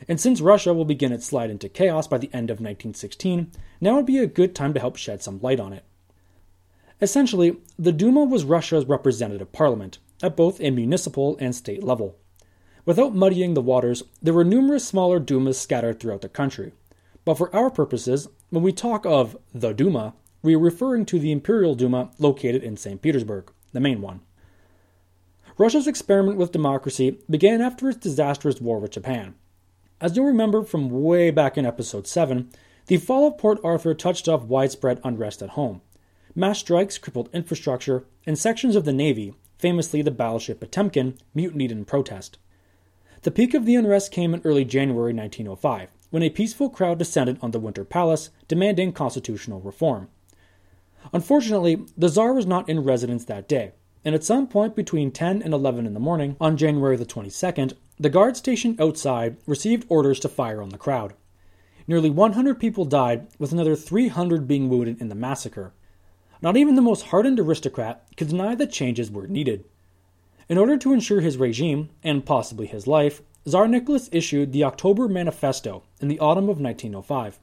And 0.08 0.20
since 0.20 0.40
Russia 0.40 0.74
will 0.74 0.84
begin 0.84 1.12
its 1.12 1.26
slide 1.26 1.50
into 1.50 1.68
chaos 1.68 2.06
by 2.06 2.18
the 2.18 2.30
end 2.32 2.50
of 2.50 2.56
1916, 2.56 3.50
now 3.80 3.96
would 3.96 4.06
be 4.06 4.18
a 4.18 4.26
good 4.26 4.54
time 4.54 4.74
to 4.74 4.80
help 4.80 4.96
shed 4.96 5.22
some 5.22 5.40
light 5.40 5.60
on 5.60 5.72
it. 5.72 5.84
Essentially, 7.00 7.56
the 7.78 7.92
Duma 7.92 8.24
was 8.24 8.44
Russia's 8.44 8.86
representative 8.86 9.52
parliament, 9.52 9.98
at 10.22 10.36
both 10.36 10.60
a 10.60 10.70
municipal 10.70 11.36
and 11.40 11.54
state 11.54 11.82
level. 11.82 12.16
Without 12.84 13.14
muddying 13.14 13.54
the 13.54 13.60
waters, 13.60 14.02
there 14.22 14.34
were 14.34 14.44
numerous 14.44 14.86
smaller 14.86 15.18
Dumas 15.18 15.58
scattered 15.58 15.98
throughout 15.98 16.20
the 16.20 16.28
country. 16.28 16.72
But 17.24 17.38
for 17.38 17.54
our 17.54 17.70
purposes, 17.70 18.28
when 18.50 18.62
we 18.62 18.72
talk 18.72 19.06
of 19.06 19.36
the 19.54 19.72
Duma, 19.72 20.14
we 20.42 20.56
are 20.56 20.60
referring 20.60 21.06
to 21.06 21.18
the 21.18 21.30
Imperial 21.30 21.74
Duma 21.74 22.10
located 22.18 22.62
in 22.62 22.76
St. 22.76 23.00
Petersburg, 23.00 23.52
the 23.72 23.80
main 23.80 24.00
one. 24.00 24.20
Russia's 25.58 25.86
experiment 25.86 26.38
with 26.38 26.50
democracy 26.50 27.18
began 27.30 27.60
after 27.60 27.88
its 27.88 27.98
disastrous 27.98 28.60
war 28.60 28.80
with 28.80 28.90
Japan. 28.90 29.34
As 30.02 30.16
you'll 30.16 30.26
remember 30.26 30.64
from 30.64 30.90
way 30.90 31.30
back 31.30 31.56
in 31.56 31.64
episode 31.64 32.08
7, 32.08 32.50
the 32.88 32.96
fall 32.96 33.28
of 33.28 33.38
Port 33.38 33.60
Arthur 33.62 33.94
touched 33.94 34.28
off 34.28 34.42
widespread 34.42 35.00
unrest 35.04 35.42
at 35.42 35.50
home. 35.50 35.80
Mass 36.34 36.58
strikes 36.58 36.98
crippled 36.98 37.30
infrastructure, 37.32 38.04
and 38.26 38.36
sections 38.36 38.74
of 38.74 38.84
the 38.84 38.92
Navy, 38.92 39.32
famously 39.60 40.02
the 40.02 40.10
battleship 40.10 40.58
Potemkin, 40.58 41.18
mutinied 41.36 41.70
in 41.70 41.84
protest. 41.84 42.38
The 43.22 43.30
peak 43.30 43.54
of 43.54 43.64
the 43.64 43.76
unrest 43.76 44.10
came 44.10 44.34
in 44.34 44.42
early 44.44 44.64
January 44.64 45.14
1905, 45.14 45.92
when 46.10 46.24
a 46.24 46.30
peaceful 46.30 46.68
crowd 46.68 46.98
descended 46.98 47.38
on 47.40 47.52
the 47.52 47.60
Winter 47.60 47.84
Palace 47.84 48.30
demanding 48.48 48.92
constitutional 48.92 49.60
reform. 49.60 50.08
Unfortunately, 51.12 51.80
the 51.96 52.08
Tsar 52.08 52.32
was 52.32 52.44
not 52.44 52.68
in 52.68 52.82
residence 52.82 53.24
that 53.26 53.46
day, 53.48 53.70
and 54.04 54.16
at 54.16 54.24
some 54.24 54.48
point 54.48 54.74
between 54.74 55.12
10 55.12 55.42
and 55.42 55.54
11 55.54 55.86
in 55.86 55.94
the 55.94 56.00
morning 56.00 56.36
on 56.40 56.56
January 56.56 56.96
the 56.96 57.06
22nd, 57.06 57.74
the 57.98 58.10
guard 58.10 58.36
station 58.36 58.76
outside 58.80 59.36
received 59.46 59.86
orders 59.88 60.18
to 60.20 60.28
fire 60.28 60.62
on 60.62 60.70
the 60.70 60.78
crowd. 60.78 61.14
Nearly 61.86 62.10
100 62.10 62.58
people 62.58 62.84
died, 62.84 63.26
with 63.38 63.52
another 63.52 63.76
300 63.76 64.46
being 64.46 64.68
wounded 64.68 65.00
in 65.00 65.08
the 65.08 65.14
massacre. 65.14 65.72
Not 66.40 66.56
even 66.56 66.74
the 66.74 66.82
most 66.82 67.06
hardened 67.06 67.38
aristocrat 67.38 68.06
could 68.16 68.28
deny 68.28 68.54
that 68.54 68.72
changes 68.72 69.10
were 69.10 69.26
needed. 69.26 69.64
In 70.48 70.58
order 70.58 70.76
to 70.76 70.92
ensure 70.92 71.20
his 71.20 71.36
regime, 71.36 71.90
and 72.02 72.26
possibly 72.26 72.66
his 72.66 72.86
life, 72.86 73.22
Tsar 73.46 73.68
Nicholas 73.68 74.08
issued 74.12 74.52
the 74.52 74.64
October 74.64 75.08
Manifesto 75.08 75.82
in 76.00 76.08
the 76.08 76.18
autumn 76.20 76.44
of 76.44 76.60
1905. 76.60 77.38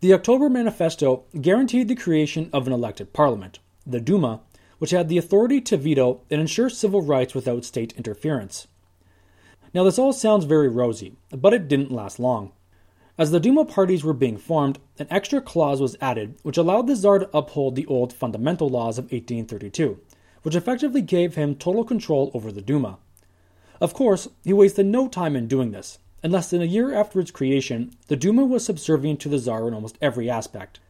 The 0.00 0.14
October 0.14 0.48
Manifesto 0.48 1.24
guaranteed 1.38 1.88
the 1.88 1.94
creation 1.94 2.48
of 2.52 2.66
an 2.66 2.72
elected 2.72 3.12
parliament, 3.12 3.58
the 3.86 4.00
Duma, 4.00 4.40
which 4.78 4.92
had 4.92 5.08
the 5.08 5.18
authority 5.18 5.60
to 5.60 5.76
veto 5.76 6.22
and 6.30 6.40
ensure 6.40 6.70
civil 6.70 7.02
rights 7.02 7.34
without 7.34 7.66
state 7.66 7.92
interference. 7.98 8.66
Now, 9.72 9.84
this 9.84 9.98
all 9.98 10.12
sounds 10.12 10.46
very 10.46 10.68
rosy, 10.68 11.14
but 11.30 11.54
it 11.54 11.68
didn't 11.68 11.92
last 11.92 12.18
long. 12.18 12.50
As 13.16 13.30
the 13.30 13.38
Duma 13.38 13.64
parties 13.64 14.02
were 14.02 14.12
being 14.12 14.36
formed, 14.36 14.78
an 14.98 15.06
extra 15.10 15.40
clause 15.40 15.80
was 15.80 15.96
added 16.00 16.34
which 16.42 16.56
allowed 16.56 16.86
the 16.86 16.96
Tsar 16.96 17.20
to 17.20 17.36
uphold 17.36 17.76
the 17.76 17.86
old 17.86 18.12
fundamental 18.12 18.68
laws 18.68 18.98
of 18.98 19.04
1832, 19.04 19.98
which 20.42 20.56
effectively 20.56 21.02
gave 21.02 21.34
him 21.34 21.54
total 21.54 21.84
control 21.84 22.30
over 22.34 22.50
the 22.50 22.62
Duma. 22.62 22.98
Of 23.80 23.94
course, 23.94 24.28
he 24.42 24.52
wasted 24.52 24.86
no 24.86 25.06
time 25.06 25.36
in 25.36 25.46
doing 25.46 25.70
this, 25.70 25.98
and 26.22 26.32
less 26.32 26.50
than 26.50 26.62
a 26.62 26.64
year 26.64 26.94
after 26.94 27.20
its 27.20 27.30
creation, 27.30 27.92
the 28.08 28.16
Duma 28.16 28.44
was 28.44 28.64
subservient 28.64 29.20
to 29.20 29.28
the 29.28 29.38
Tsar 29.38 29.68
in 29.68 29.74
almost 29.74 29.98
every 30.00 30.28
aspect. 30.28 30.80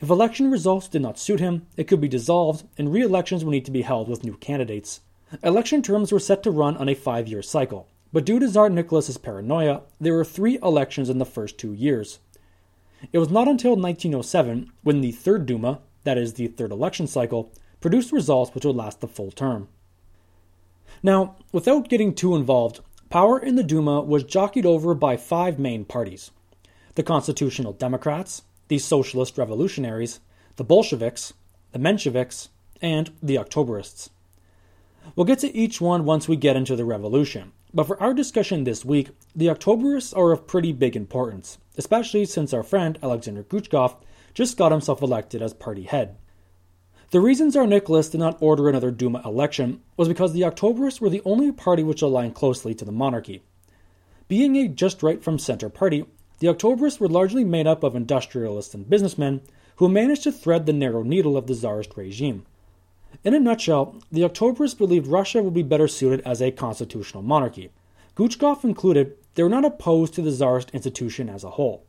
If 0.00 0.10
election 0.10 0.50
results 0.50 0.88
did 0.88 1.02
not 1.02 1.18
suit 1.18 1.38
him, 1.38 1.66
it 1.76 1.84
could 1.84 2.00
be 2.00 2.08
dissolved, 2.08 2.64
and 2.76 2.92
re 2.92 3.02
elections 3.02 3.44
would 3.44 3.52
need 3.52 3.66
to 3.66 3.70
be 3.70 3.82
held 3.82 4.08
with 4.08 4.24
new 4.24 4.36
candidates. 4.38 5.00
Election 5.44 5.80
terms 5.80 6.10
were 6.10 6.18
set 6.18 6.42
to 6.42 6.50
run 6.50 6.76
on 6.76 6.88
a 6.88 6.94
five 6.94 7.28
year 7.28 7.42
cycle, 7.42 7.86
but 8.16 8.24
due 8.24 8.38
to 8.38 8.48
Tsar 8.48 8.70
Nicholas's 8.70 9.18
paranoia, 9.18 9.82
there 10.00 10.14
were 10.14 10.24
three 10.24 10.58
elections 10.62 11.10
in 11.10 11.18
the 11.18 11.26
first 11.26 11.58
two 11.58 11.74
years. 11.74 12.18
It 13.12 13.18
was 13.18 13.28
not 13.28 13.46
until 13.46 13.76
1907 13.76 14.72
when 14.82 15.02
the 15.02 15.12
Third 15.12 15.44
Duma, 15.44 15.80
that 16.04 16.16
is, 16.16 16.32
the 16.32 16.46
third 16.46 16.72
election 16.72 17.06
cycle, 17.06 17.52
produced 17.82 18.12
results 18.12 18.54
which 18.54 18.64
would 18.64 18.74
last 18.74 19.02
the 19.02 19.06
full 19.06 19.30
term. 19.30 19.68
Now, 21.02 21.36
without 21.52 21.90
getting 21.90 22.14
too 22.14 22.34
involved, 22.34 22.80
power 23.10 23.38
in 23.38 23.56
the 23.56 23.62
Duma 23.62 24.00
was 24.00 24.24
jockeyed 24.24 24.64
over 24.64 24.94
by 24.94 25.18
five 25.18 25.58
main 25.58 25.84
parties 25.84 26.30
the 26.94 27.02
Constitutional 27.02 27.74
Democrats, 27.74 28.44
the 28.68 28.78
Socialist 28.78 29.36
Revolutionaries, 29.36 30.20
the 30.56 30.64
Bolsheviks, 30.64 31.34
the 31.72 31.78
Mensheviks, 31.78 32.48
and 32.80 33.10
the 33.22 33.36
Octoberists. 33.36 34.08
We'll 35.14 35.26
get 35.26 35.40
to 35.40 35.54
each 35.54 35.82
one 35.82 36.06
once 36.06 36.26
we 36.26 36.36
get 36.36 36.56
into 36.56 36.76
the 36.76 36.86
revolution, 36.86 37.52
but 37.74 37.86
for 37.86 38.00
our 38.02 38.14
discussion 38.14 38.64
this 38.64 38.84
week, 38.84 39.10
the 39.34 39.46
Octoberists 39.46 40.16
are 40.16 40.32
of 40.32 40.46
pretty 40.46 40.72
big 40.72 40.96
importance, 40.96 41.58
especially 41.76 42.24
since 42.24 42.52
our 42.52 42.62
friend 42.62 42.98
Alexander 43.02 43.42
Guchkov 43.42 43.96
just 44.34 44.56
got 44.56 44.72
himself 44.72 45.02
elected 45.02 45.42
as 45.42 45.54
party 45.54 45.84
head. 45.84 46.16
The 47.10 47.20
reason 47.20 47.50
Tsar 47.50 47.66
Nicholas 47.66 48.08
did 48.08 48.18
not 48.18 48.36
order 48.40 48.68
another 48.68 48.90
Duma 48.90 49.22
election 49.24 49.80
was 49.96 50.08
because 50.08 50.32
the 50.32 50.40
Octoberists 50.40 51.00
were 51.00 51.08
the 51.08 51.22
only 51.24 51.52
party 51.52 51.82
which 51.82 52.02
aligned 52.02 52.34
closely 52.34 52.74
to 52.74 52.84
the 52.84 52.92
monarchy. 52.92 53.42
Being 54.28 54.56
a 54.56 54.66
just 54.66 55.02
right 55.02 55.22
from 55.22 55.38
center 55.38 55.68
party, 55.68 56.04
the 56.40 56.48
Octoberists 56.48 56.98
were 56.98 57.08
largely 57.08 57.44
made 57.44 57.66
up 57.66 57.84
of 57.84 57.94
industrialists 57.94 58.74
and 58.74 58.90
businessmen 58.90 59.40
who 59.76 59.88
managed 59.88 60.24
to 60.24 60.32
thread 60.32 60.66
the 60.66 60.72
narrow 60.72 61.02
needle 61.02 61.36
of 61.36 61.46
the 61.46 61.54
Tsarist 61.54 61.96
regime. 61.96 62.44
In 63.24 63.34
a 63.34 63.40
nutshell, 63.40 63.96
the 64.12 64.22
Octoberists 64.22 64.76
believed 64.76 65.06
Russia 65.06 65.42
would 65.42 65.54
be 65.54 65.62
better 65.62 65.88
suited 65.88 66.20
as 66.20 66.40
a 66.40 66.50
constitutional 66.50 67.22
monarchy. 67.22 67.70
Guchkov 68.14 68.64
included, 68.64 69.16
they 69.34 69.42
were 69.42 69.48
not 69.48 69.64
opposed 69.64 70.14
to 70.14 70.22
the 70.22 70.30
Tsarist 70.30 70.70
institution 70.72 71.28
as 71.28 71.44
a 71.44 71.50
whole. 71.50 71.84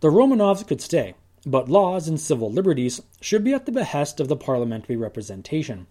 The 0.00 0.08
Romanovs 0.08 0.66
could 0.66 0.80
stay, 0.80 1.14
but 1.44 1.68
laws 1.68 2.08
and 2.08 2.20
civil 2.20 2.50
liberties 2.50 3.02
should 3.20 3.44
be 3.44 3.52
at 3.52 3.66
the 3.66 3.72
behest 3.72 4.20
of 4.20 4.28
the 4.28 4.36
parliamentary 4.36 4.96
representation. 4.96 5.86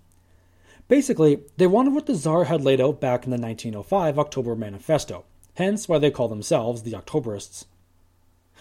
Basically, 0.87 1.39
they 1.57 1.67
wanted 1.67 1.93
what 1.93 2.05
the 2.05 2.15
Tsar 2.15 2.45
had 2.45 2.63
laid 2.63 2.79
out 2.79 2.99
back 2.99 3.25
in 3.25 3.31
the 3.31 3.37
1905 3.37 4.19
October 4.19 4.55
Manifesto, 4.55 5.23
hence 5.55 5.89
why 5.89 5.97
they 5.97 6.11
call 6.11 6.27
themselves 6.27 6.83
the 6.83 6.91
Octoberists. 6.91 7.65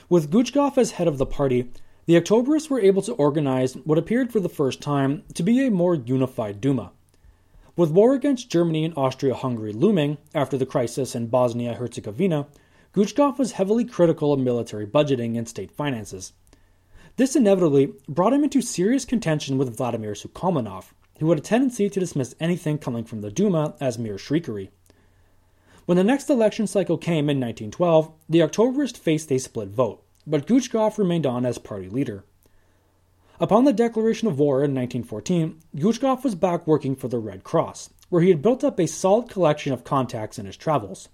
With 0.09 0.31
Guchkov 0.31 0.79
as 0.79 0.93
head 0.93 1.09
of 1.09 1.19
the 1.19 1.27
party, 1.27 1.71
the 2.07 2.21
Octoberists 2.21 2.69
were 2.69 2.81
able 2.81 3.03
to 3.03 3.15
organize 3.15 3.75
what 3.75 3.99
appeared 3.99 4.31
for 4.31 4.41
the 4.41 4.49
first 4.49 4.81
time 4.81 5.23
to 5.35 5.43
be 5.43 5.65
a 5.65 5.71
more 5.71 5.95
unified 5.95 6.61
Duma. 6.61 6.93
With 7.77 7.91
war 7.91 8.15
against 8.15 8.51
Germany 8.51 8.85
and 8.85 8.97
Austria 8.97 9.35
Hungary 9.35 9.73
looming 9.73 10.19
after 10.35 10.59
the 10.59 10.67
crisis 10.67 11.15
in 11.15 11.29
Bosnia 11.29 11.75
Herzegovina, 11.75 12.47
Guchkov 12.93 13.39
was 13.39 13.53
heavily 13.53 13.85
critical 13.85 14.33
of 14.33 14.39
military 14.39 14.87
budgeting 14.87 15.37
and 15.37 15.49
state 15.49 15.73
finances. 15.73 16.33
This 17.17 17.35
inevitably 17.35 17.95
brought 18.09 18.33
him 18.33 18.45
into 18.45 18.61
serious 18.61 19.05
contention 19.05 19.57
with 19.57 19.77
Vladimir 19.77 20.13
Sukhaminov, 20.13 20.93
who 21.19 21.29
had 21.31 21.39
a 21.39 21.43
tendency 21.43 21.89
to 21.89 22.01
dismiss 22.01 22.35
anything 22.39 22.79
coming 22.79 23.05
from 23.05 23.23
the 23.23 23.31
Duma 23.31 23.75
as 23.81 23.99
mere 23.99 24.17
shriekery. 24.17 24.69
When 25.87 25.97
the 25.97 26.05
next 26.05 26.31
election 26.31 26.67
cycle 26.67 26.99
came 26.99 27.31
in 27.31 27.41
1912, 27.41 28.13
the 28.29 28.41
Octoberists 28.41 28.97
faced 28.97 29.33
a 29.33 29.39
split 29.39 29.69
vote, 29.69 30.04
but 30.27 30.47
Guchkov 30.47 30.99
remained 30.99 31.27
on 31.27 31.45
as 31.45 31.59
party 31.59 31.89
leader. 31.89 32.25
Upon 33.41 33.65
the 33.65 33.73
declaration 33.73 34.29
of 34.29 34.39
war 34.39 34.65
in 34.65 34.75
1914, 34.75 35.61
Guchkov 35.77 36.23
was 36.23 36.35
back 36.35 36.67
working 36.67 36.95
for 36.95 37.09
the 37.09 37.19
Red 37.19 37.43
Cross, 37.43 37.91
where 38.09 38.23
he 38.23 38.29
had 38.29 38.43
built 38.43 38.63
up 38.63 38.79
a 38.79 38.87
solid 38.87 39.29
collection 39.29 39.73
of 39.73 39.83
contacts 39.83 40.39
in 40.39 40.47
his 40.47 40.57
travels. 40.57 41.09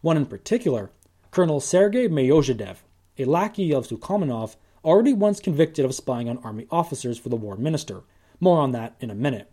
One 0.00 0.16
in 0.16 0.26
particular, 0.26 0.90
Colonel 1.30 1.60
Sergei 1.60 2.06
Myasoyedov, 2.06 2.76
a 3.18 3.24
lackey 3.24 3.74
of 3.74 3.88
Sukhaminov, 3.88 4.56
already 4.84 5.12
once 5.12 5.40
convicted 5.40 5.84
of 5.84 5.94
spying 5.94 6.28
on 6.28 6.38
army 6.38 6.66
officers 6.70 7.18
for 7.18 7.28
the 7.28 7.36
war 7.36 7.56
minister. 7.56 8.02
More 8.38 8.60
on 8.60 8.72
that 8.72 8.94
in 9.00 9.10
a 9.10 9.14
minute. 9.14 9.50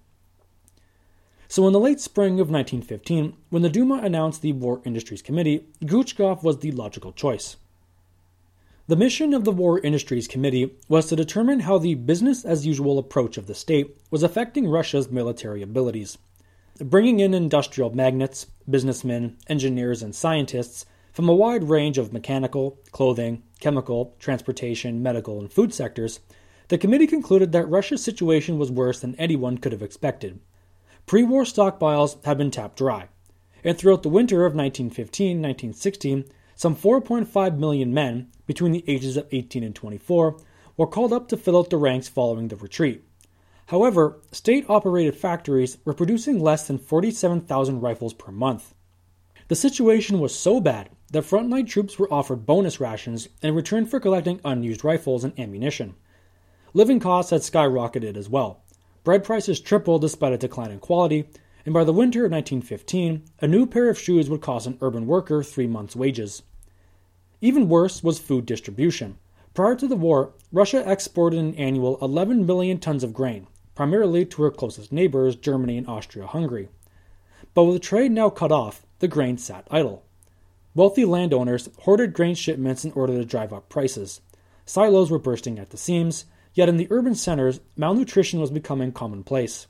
So, 1.47 1.67
in 1.67 1.73
the 1.73 1.79
late 1.79 1.99
spring 1.99 2.39
of 2.39 2.49
1915, 2.49 3.35
when 3.49 3.61
the 3.61 3.69
Duma 3.69 3.95
announced 4.03 4.41
the 4.41 4.53
War 4.53 4.81
Industries 4.85 5.21
Committee, 5.21 5.65
Guchkov 5.83 6.43
was 6.43 6.59
the 6.59 6.71
logical 6.71 7.11
choice. 7.11 7.57
The 8.91 8.97
mission 8.97 9.33
of 9.33 9.45
the 9.45 9.53
War 9.53 9.79
Industries 9.79 10.27
Committee 10.27 10.75
was 10.89 11.05
to 11.05 11.15
determine 11.15 11.61
how 11.61 11.77
the 11.77 11.95
business 11.95 12.43
as 12.43 12.67
usual 12.67 12.99
approach 12.99 13.37
of 13.37 13.47
the 13.47 13.55
state 13.55 13.95
was 14.11 14.21
affecting 14.21 14.67
Russia's 14.67 15.09
military 15.09 15.61
abilities. 15.61 16.17
Bringing 16.77 17.21
in 17.21 17.33
industrial 17.33 17.95
magnates, 17.95 18.47
businessmen, 18.69 19.37
engineers, 19.47 20.03
and 20.03 20.13
scientists 20.13 20.85
from 21.13 21.29
a 21.29 21.33
wide 21.33 21.69
range 21.69 21.97
of 21.97 22.11
mechanical, 22.11 22.79
clothing, 22.91 23.43
chemical, 23.61 24.13
transportation, 24.19 25.01
medical, 25.01 25.39
and 25.39 25.53
food 25.53 25.73
sectors, 25.73 26.19
the 26.67 26.77
committee 26.77 27.07
concluded 27.07 27.53
that 27.53 27.69
Russia's 27.69 28.03
situation 28.03 28.59
was 28.59 28.69
worse 28.69 28.99
than 28.99 29.15
anyone 29.15 29.57
could 29.57 29.71
have 29.71 29.81
expected. 29.81 30.41
Pre 31.05 31.23
war 31.23 31.43
stockpiles 31.43 32.21
had 32.25 32.37
been 32.37 32.51
tapped 32.51 32.75
dry, 32.75 33.07
and 33.63 33.77
throughout 33.77 34.03
the 34.03 34.09
winter 34.09 34.45
of 34.45 34.53
1915 34.53 35.41
1916, 35.41 36.25
some 36.55 36.75
4.5 36.75 37.57
million 37.57 37.93
men 37.93 38.27
between 38.51 38.73
the 38.73 38.83
ages 38.85 39.15
of 39.15 39.25
18 39.31 39.63
and 39.63 39.73
24 39.73 40.35
were 40.75 40.85
called 40.85 41.13
up 41.13 41.29
to 41.29 41.37
fill 41.37 41.57
out 41.57 41.69
the 41.69 41.77
ranks 41.77 42.09
following 42.09 42.49
the 42.49 42.57
retreat. 42.57 43.01
However, 43.67 44.19
state 44.33 44.65
operated 44.67 45.15
factories 45.15 45.77
were 45.85 45.93
producing 45.93 46.37
less 46.37 46.67
than 46.67 46.77
47,000 46.77 47.79
rifles 47.79 48.13
per 48.13 48.29
month. 48.29 48.73
The 49.47 49.55
situation 49.55 50.19
was 50.19 50.37
so 50.37 50.59
bad 50.59 50.89
that 51.11 51.23
frontline 51.23 51.65
troops 51.65 51.97
were 51.97 52.11
offered 52.13 52.45
bonus 52.45 52.81
rations 52.81 53.29
in 53.41 53.55
return 53.55 53.85
for 53.85 54.01
collecting 54.01 54.41
unused 54.43 54.83
rifles 54.83 55.23
and 55.23 55.39
ammunition. 55.39 55.95
Living 56.73 56.99
costs 56.99 57.31
had 57.31 57.39
skyrocketed 57.39 58.17
as 58.17 58.27
well. 58.27 58.65
Bread 59.05 59.23
prices 59.23 59.61
tripled 59.61 60.01
despite 60.01 60.33
a 60.33 60.37
decline 60.37 60.71
in 60.71 60.79
quality, 60.79 61.29
and 61.65 61.73
by 61.73 61.85
the 61.85 61.93
winter 61.93 62.25
of 62.25 62.33
1915, 62.33 63.23
a 63.39 63.47
new 63.47 63.65
pair 63.65 63.87
of 63.87 63.97
shoes 63.97 64.29
would 64.29 64.41
cost 64.41 64.67
an 64.67 64.77
urban 64.81 65.07
worker 65.07 65.41
three 65.41 65.67
months' 65.67 65.95
wages. 65.95 66.43
Even 67.41 67.67
worse 67.67 68.03
was 68.03 68.19
food 68.19 68.45
distribution. 68.45 69.17
Prior 69.55 69.75
to 69.75 69.87
the 69.87 69.95
war, 69.95 70.33
Russia 70.51 70.83
exported 70.89 71.39
an 71.39 71.55
annual 71.55 71.97
11 71.99 72.45
million 72.45 72.77
tons 72.77 73.03
of 73.03 73.13
grain, 73.13 73.47
primarily 73.73 74.25
to 74.25 74.43
her 74.43 74.51
closest 74.51 74.91
neighbors, 74.91 75.35
Germany 75.35 75.77
and 75.77 75.87
Austria 75.87 76.27
Hungary. 76.27 76.69
But 77.55 77.63
with 77.63 77.81
trade 77.81 78.11
now 78.11 78.29
cut 78.29 78.51
off, 78.51 78.85
the 78.99 79.07
grain 79.07 79.39
sat 79.39 79.67
idle. 79.71 80.03
Wealthy 80.75 81.03
landowners 81.03 81.67
hoarded 81.79 82.13
grain 82.13 82.35
shipments 82.35 82.85
in 82.85 82.91
order 82.93 83.17
to 83.17 83.25
drive 83.25 83.51
up 83.51 83.67
prices. 83.67 84.21
Silos 84.65 85.11
were 85.11 85.19
bursting 85.19 85.59
at 85.59 85.71
the 85.71 85.77
seams, 85.77 86.25
yet 86.53 86.69
in 86.69 86.77
the 86.77 86.87
urban 86.91 87.15
centers, 87.15 87.59
malnutrition 87.75 88.39
was 88.39 88.51
becoming 88.51 88.91
commonplace. 88.91 89.67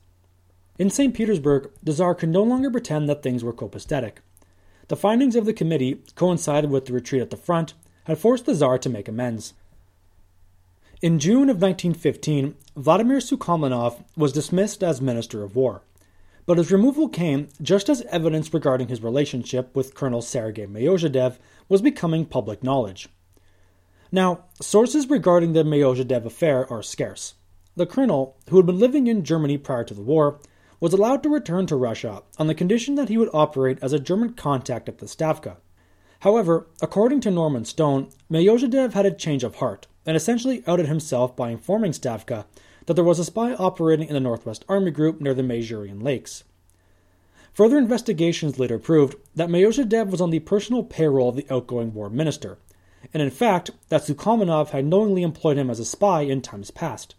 In 0.78 0.90
St. 0.90 1.14
Petersburg, 1.14 1.72
the 1.82 1.94
Tsar 1.94 2.16
could 2.16 2.30
no 2.30 2.44
longer 2.44 2.70
pretend 2.70 3.08
that 3.08 3.24
things 3.24 3.44
were 3.44 3.54
copacetic. 3.54 4.18
The 4.92 4.98
findings 4.98 5.38
of 5.38 5.46
the 5.46 5.54
committee 5.54 6.02
coincided 6.16 6.70
with 6.70 6.86
the 6.86 6.92
retreat 6.92 7.22
at 7.22 7.30
the 7.30 7.38
front, 7.38 7.76
had 8.04 8.18
forced 8.18 8.46
the 8.46 8.54
Tsar 8.54 8.78
to 8.80 8.90
make 8.90 9.08
amends. 9.08 9.54
In 11.02 11.18
June 11.18 11.50
of 11.50 11.62
1915, 11.62 12.56
Vladimir 12.76 13.20
Sukhaminov 13.20 14.04
was 14.18 14.34
dismissed 14.34 14.84
as 14.84 15.00
Minister 15.00 15.44
of 15.44 15.56
War, 15.56 15.82
but 16.46 16.58
his 16.58 16.74
removal 16.74 17.08
came 17.08 17.48
just 17.62 17.88
as 17.88 18.02
evidence 18.10 18.54
regarding 18.54 18.90
his 18.90 19.02
relationship 19.02 19.74
with 19.74 19.96
Colonel 19.96 20.22
Sergei 20.22 20.66
Myasoyedov 20.66 21.38
was 21.70 21.82
becoming 21.82 22.26
public 22.26 22.62
knowledge. 22.62 23.08
Now, 24.12 24.44
sources 24.62 25.10
regarding 25.10 25.54
the 25.54 25.64
Myasoyedov 25.64 26.26
affair 26.26 26.70
are 26.70 26.84
scarce. 26.84 27.36
The 27.78 27.86
colonel, 27.86 28.36
who 28.50 28.58
had 28.58 28.66
been 28.66 28.80
living 28.80 29.08
in 29.08 29.24
Germany 29.24 29.58
prior 29.58 29.86
to 29.86 29.94
the 29.94 30.02
war, 30.02 30.42
was 30.82 30.94
allowed 30.94 31.22
to 31.22 31.30
return 31.30 31.68
to 31.68 31.76
Russia 31.76 32.24
on 32.40 32.48
the 32.48 32.56
condition 32.56 32.96
that 32.96 33.08
he 33.08 33.18
would 33.18 33.30
operate 33.32 33.78
as 33.84 33.94
a 33.94 34.00
German 34.00 34.34
contact 34.34 34.90
at 34.90 34.98
the 34.98 35.06
Stavka. 35.06 35.58
However, 36.22 36.68
according 36.82 37.22
to 37.22 37.32
Norman 37.32 37.66
Stone, 37.66 38.10
Myasoyedov 38.32 38.94
had 38.94 39.06
a 39.06 39.12
change 39.12 39.44
of 39.44 39.56
heart 39.56 39.86
and 40.08 40.18
essentially 40.18 40.64
outed 40.66 40.88
himself 40.88 41.36
by 41.36 41.52
informing 41.52 41.92
Stavka 41.92 42.46
that 42.88 42.96
there 42.96 43.06
was 43.06 43.20
a 43.20 43.26
spy 43.26 43.54
operating 43.54 44.08
in 44.08 44.16
the 44.16 44.20
Northwest 44.20 44.66
Army 44.68 44.90
Group 44.90 45.22
near 45.22 45.36
the 45.36 45.44
Masurian 45.44 46.02
Lakes. 46.02 46.44
Further 47.54 47.78
investigations 47.78 48.58
later 48.58 48.80
proved 48.80 49.16
that 49.36 49.50
Myasoyedov 49.50 50.10
was 50.10 50.22
on 50.22 50.32
the 50.32 50.40
personal 50.40 50.84
payroll 50.84 51.30
of 51.30 51.36
the 51.36 51.46
outgoing 51.52 51.94
war 51.94 52.10
minister, 52.10 52.58
and 53.14 53.22
in 53.22 53.30
fact 53.30 53.70
that 53.90 54.02
Sukhaminov 54.02 54.70
had 54.70 54.86
knowingly 54.86 55.22
employed 55.22 55.58
him 55.58 55.70
as 55.70 55.80
a 55.80 55.86
spy 55.86 56.22
in 56.22 56.42
times 56.42 56.72
past. 56.72 57.14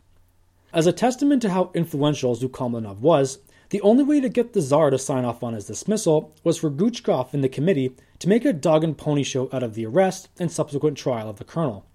As 0.73 0.87
a 0.87 0.93
testament 0.93 1.43
to 1.43 1.51
how 1.51 1.71
influential 1.75 2.35
Sukhaminov 2.35 2.99
was, 3.01 3.39
the 3.73 3.81
only 3.81 4.05
way 4.05 4.21
to 4.21 4.29
get 4.29 4.53
the 4.53 4.61
Tsar 4.61 4.91
to 4.91 4.99
sign 4.99 5.25
off 5.25 5.43
on 5.43 5.55
his 5.55 5.65
dismissal 5.65 6.35
was 6.45 6.59
for 6.59 6.71
Guchkov 6.71 7.33
and 7.33 7.43
the 7.43 7.49
committee 7.49 7.97
to 8.19 8.29
make 8.29 8.45
a 8.45 8.53
dog 8.53 8.85
and 8.85 8.99
pony 8.99 9.23
show 9.23 9.49
out 9.51 9.63
of 9.63 9.73
the 9.73 9.87
arrest 9.87 10.29
and 10.39 10.53
subsequent 10.53 10.99
trial 10.99 11.31
of 11.31 11.37
the 11.37 11.45
colonel. 11.45 11.87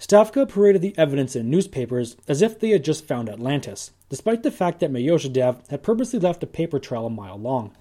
Stavka 0.00 0.48
paraded 0.48 0.82
the 0.82 0.98
evidence 0.98 1.36
in 1.36 1.48
newspapers 1.48 2.16
as 2.26 2.42
if 2.42 2.58
they 2.58 2.70
had 2.70 2.82
just 2.82 3.06
found 3.06 3.28
Atlantis, 3.28 3.92
despite 4.08 4.42
the 4.42 4.50
fact 4.50 4.80
that 4.80 4.90
Myasoyedov 4.90 5.68
had 5.68 5.84
purposely 5.84 6.18
left 6.18 6.42
a 6.42 6.48
paper 6.48 6.80
trail 6.80 7.06
a 7.06 7.10
mile 7.10 7.38
long. 7.38 7.76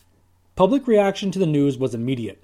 Public 0.55 0.85
reaction 0.85 1.31
to 1.31 1.39
the 1.39 1.47
news 1.47 1.75
was 1.75 1.95
immediate. 1.95 2.43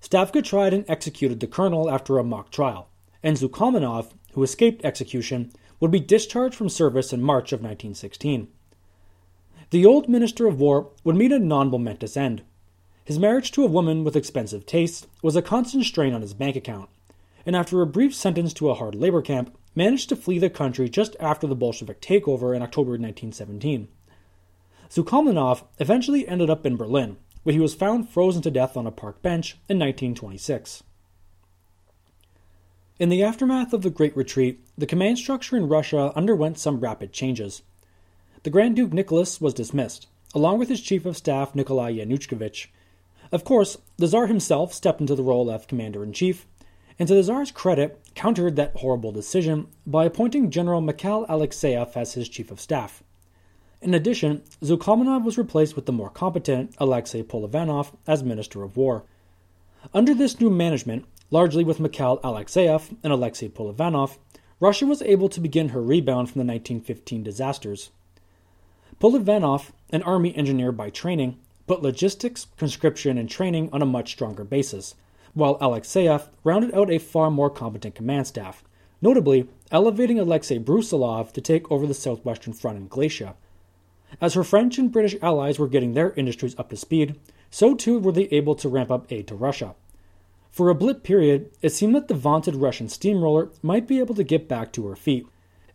Stavka 0.00 0.44
tried 0.44 0.72
and 0.72 0.88
executed 0.88 1.40
the 1.40 1.48
colonel 1.48 1.90
after 1.90 2.18
a 2.18 2.24
mock 2.24 2.52
trial, 2.52 2.86
and 3.20 3.36
Sukhaminov, 3.36 4.12
who 4.34 4.44
escaped 4.44 4.84
execution, 4.84 5.50
would 5.80 5.90
be 5.90 5.98
discharged 5.98 6.54
from 6.54 6.68
service 6.68 7.12
in 7.12 7.20
March 7.20 7.52
of 7.52 7.58
1916. 7.58 8.46
The 9.74 9.84
old 9.84 10.08
Minister 10.08 10.46
of 10.46 10.60
War 10.60 10.92
would 11.02 11.16
meet 11.16 11.32
a 11.32 11.38
non 11.40 11.68
momentous 11.68 12.16
end. 12.16 12.42
His 13.04 13.18
marriage 13.18 13.50
to 13.50 13.64
a 13.64 13.68
woman 13.68 14.04
with 14.04 14.14
expensive 14.14 14.66
tastes 14.66 15.08
was 15.20 15.34
a 15.34 15.42
constant 15.42 15.84
strain 15.84 16.14
on 16.14 16.20
his 16.20 16.32
bank 16.32 16.54
account, 16.54 16.88
and 17.44 17.56
after 17.56 17.82
a 17.82 17.86
brief 17.88 18.14
sentence 18.14 18.52
to 18.52 18.70
a 18.70 18.74
hard 18.74 18.94
labor 18.94 19.20
camp, 19.20 19.52
managed 19.74 20.10
to 20.10 20.14
flee 20.14 20.38
the 20.38 20.48
country 20.48 20.88
just 20.88 21.16
after 21.18 21.48
the 21.48 21.56
Bolshevik 21.56 22.00
takeover 22.00 22.54
in 22.54 22.62
October 22.62 22.90
1917. 22.90 23.88
Sukhaminov 24.88 25.64
eventually 25.80 26.28
ended 26.28 26.48
up 26.48 26.64
in 26.64 26.76
Berlin, 26.76 27.16
where 27.42 27.54
he 27.54 27.58
was 27.58 27.74
found 27.74 28.08
frozen 28.08 28.42
to 28.42 28.52
death 28.52 28.76
on 28.76 28.86
a 28.86 28.92
park 28.92 29.22
bench 29.22 29.54
in 29.68 29.80
1926. 29.80 30.84
In 33.00 33.08
the 33.08 33.24
aftermath 33.24 33.72
of 33.72 33.82
the 33.82 33.90
Great 33.90 34.16
Retreat, 34.16 34.60
the 34.78 34.86
command 34.86 35.18
structure 35.18 35.56
in 35.56 35.66
Russia 35.66 36.12
underwent 36.14 36.60
some 36.60 36.78
rapid 36.78 37.12
changes. 37.12 37.62
The 38.44 38.50
Grand 38.50 38.76
Duke 38.76 38.92
Nicholas 38.92 39.40
was 39.40 39.54
dismissed, 39.54 40.06
along 40.34 40.58
with 40.58 40.68
his 40.68 40.82
chief 40.82 41.06
of 41.06 41.16
staff 41.16 41.54
Nikolai 41.54 41.94
Yanushkevich. 41.94 42.66
Of 43.32 43.42
course, 43.42 43.78
the 43.96 44.06
Tsar 44.06 44.26
himself 44.26 44.74
stepped 44.74 45.00
into 45.00 45.14
the 45.14 45.22
role 45.22 45.48
of 45.48 45.66
commander 45.66 46.04
in 46.04 46.12
chief, 46.12 46.46
and 46.98 47.08
to 47.08 47.14
the 47.14 47.22
Tsar's 47.22 47.50
credit, 47.50 47.98
countered 48.14 48.56
that 48.56 48.76
horrible 48.76 49.12
decision 49.12 49.68
by 49.86 50.04
appointing 50.04 50.50
General 50.50 50.82
Mikhail 50.82 51.24
Alexeyev 51.26 51.96
as 51.96 52.12
his 52.12 52.28
chief 52.28 52.50
of 52.50 52.60
staff. 52.60 53.02
In 53.80 53.94
addition, 53.94 54.42
Sukhaminov 54.62 55.24
was 55.24 55.38
replaced 55.38 55.74
with 55.74 55.86
the 55.86 55.92
more 55.92 56.10
competent 56.10 56.74
Alexei 56.76 57.22
Polivanov 57.22 57.92
as 58.06 58.22
Minister 58.22 58.62
of 58.62 58.76
War. 58.76 59.04
Under 59.94 60.12
this 60.12 60.38
new 60.38 60.50
management, 60.50 61.06
largely 61.30 61.64
with 61.64 61.80
Mikhail 61.80 62.18
Alexeyev 62.22 62.94
and 63.02 63.10
Alexei 63.10 63.48
Polivanov, 63.48 64.18
Russia 64.60 64.84
was 64.84 65.00
able 65.00 65.30
to 65.30 65.40
begin 65.40 65.70
her 65.70 65.80
rebound 65.80 66.28
from 66.28 66.40
the 66.40 66.52
1915 66.52 67.22
disasters. 67.22 67.90
Polivanov, 69.00 69.72
an 69.90 70.02
army 70.02 70.34
engineer 70.36 70.70
by 70.70 70.90
training, 70.90 71.36
put 71.66 71.82
logistics, 71.82 72.46
conscription, 72.56 73.18
and 73.18 73.28
training 73.28 73.70
on 73.72 73.82
a 73.82 73.86
much 73.86 74.12
stronger 74.12 74.44
basis, 74.44 74.94
while 75.32 75.58
Alexeyev 75.58 76.28
rounded 76.44 76.74
out 76.74 76.90
a 76.90 76.98
far 76.98 77.30
more 77.30 77.50
competent 77.50 77.94
command 77.94 78.26
staff, 78.26 78.62
notably 79.02 79.48
elevating 79.70 80.18
Alexei 80.18 80.58
Brusilov 80.58 81.32
to 81.32 81.40
take 81.40 81.70
over 81.70 81.86
the 81.86 81.94
southwestern 81.94 82.52
front 82.52 82.78
in 82.78 82.88
Galicia. 82.88 83.34
As 84.20 84.34
her 84.34 84.44
French 84.44 84.78
and 84.78 84.92
British 84.92 85.16
allies 85.20 85.58
were 85.58 85.68
getting 85.68 85.94
their 85.94 86.12
industries 86.12 86.54
up 86.58 86.70
to 86.70 86.76
speed, 86.76 87.18
so 87.50 87.74
too 87.74 87.98
were 87.98 88.12
they 88.12 88.28
able 88.30 88.54
to 88.54 88.68
ramp 88.68 88.90
up 88.90 89.10
aid 89.10 89.26
to 89.28 89.34
Russia. 89.34 89.74
For 90.50 90.70
a 90.70 90.74
blip 90.74 91.02
period, 91.02 91.50
it 91.62 91.70
seemed 91.70 91.96
that 91.96 92.06
the 92.06 92.14
vaunted 92.14 92.54
Russian 92.54 92.88
steamroller 92.88 93.50
might 93.60 93.88
be 93.88 93.98
able 93.98 94.14
to 94.14 94.22
get 94.22 94.46
back 94.46 94.72
to 94.74 94.86
her 94.86 94.94
feet. 94.94 95.26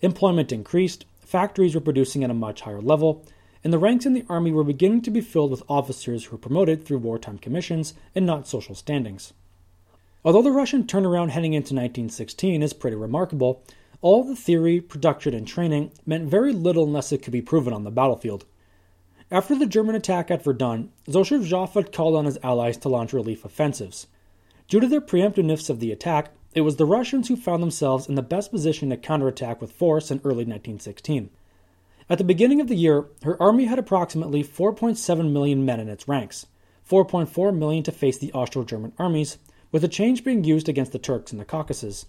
Employment 0.02 0.54
increased, 0.54 1.06
factories 1.30 1.76
were 1.76 1.82
producing 1.82 2.24
at 2.24 2.32
a 2.32 2.34
much 2.34 2.62
higher 2.62 2.82
level, 2.82 3.24
and 3.64 3.72
the 3.72 3.78
ranks 3.78 4.08
in 4.08 4.14
the 4.14 4.26
army 4.28 4.52
were 4.52 4.64
beginning 4.64 5.00
to 5.04 5.12
be 5.12 5.22
filled 5.22 5.52
with 5.52 5.62
officers 5.70 6.26
who 6.26 6.32
were 6.32 6.40
promoted 6.40 6.84
through 6.84 6.98
wartime 6.98 7.38
commissions 7.38 7.94
and 8.16 8.26
not 8.26 8.48
social 8.48 8.74
standings. 8.74 9.32
Although 10.26 10.42
the 10.42 10.52
Russian 10.52 10.86
turnaround 10.86 11.30
heading 11.30 11.54
into 11.54 11.76
1916 11.76 12.64
is 12.64 12.74
pretty 12.74 12.96
remarkable, 12.98 13.64
all 14.02 14.24
the 14.24 14.36
theory, 14.36 14.82
production, 14.82 15.36
and 15.36 15.48
training 15.48 15.92
meant 16.04 16.28
very 16.28 16.52
little 16.52 16.86
unless 16.86 17.12
it 17.12 17.22
could 17.22 17.34
be 17.34 17.44
proven 17.44 17.74
on 17.74 17.84
the 17.84 17.92
battlefield. 17.92 18.46
After 19.30 19.56
the 19.56 19.68
German 19.68 19.94
attack 19.94 20.32
at 20.32 20.44
Verdun, 20.44 20.92
Joffre 21.08 21.74
had 21.76 21.94
called 21.94 22.16
on 22.16 22.26
his 22.26 22.40
allies 22.42 22.78
to 22.78 22.90
launch 22.90 23.14
relief 23.14 23.46
offensives. 23.46 24.08
Due 24.68 24.80
to 24.80 24.88
their 24.88 25.00
preemptiveness 25.00 25.70
of 25.70 25.80
the 25.80 25.92
attack, 25.92 26.32
it 26.54 26.62
was 26.62 26.78
the 26.78 26.86
Russians 26.86 27.28
who 27.28 27.36
found 27.36 27.62
themselves 27.62 28.08
in 28.08 28.16
the 28.16 28.22
best 28.22 28.52
position 28.52 28.90
to 28.90 28.98
counterattack 28.98 29.62
with 29.62 29.72
force 29.72 30.10
in 30.10 30.20
early 30.24 30.46
1916. 30.46 31.30
At 32.10 32.18
the 32.18 32.24
beginning 32.24 32.60
of 32.60 32.68
the 32.68 32.76
year, 32.76 33.06
her 33.24 33.40
army 33.42 33.66
had 33.66 33.78
approximately 33.78 34.44
4.7 34.44 35.32
million 35.32 35.64
men 35.64 35.80
in 35.80 35.88
its 35.88 36.08
ranks, 36.08 36.48
4.4 36.90 37.56
million 37.56 37.84
to 37.84 37.92
face 37.92 38.18
the 38.18 38.34
Austro 38.34 38.64
German 38.64 38.94
armies, 38.98 39.38
with 39.72 39.84
the 39.84 39.88
change 39.88 40.24
being 40.24 40.44
used 40.44 40.68
against 40.68 40.92
the 40.92 40.98
Turks 40.98 41.32
in 41.32 41.38
the 41.38 41.46
Caucasus. 41.46 42.08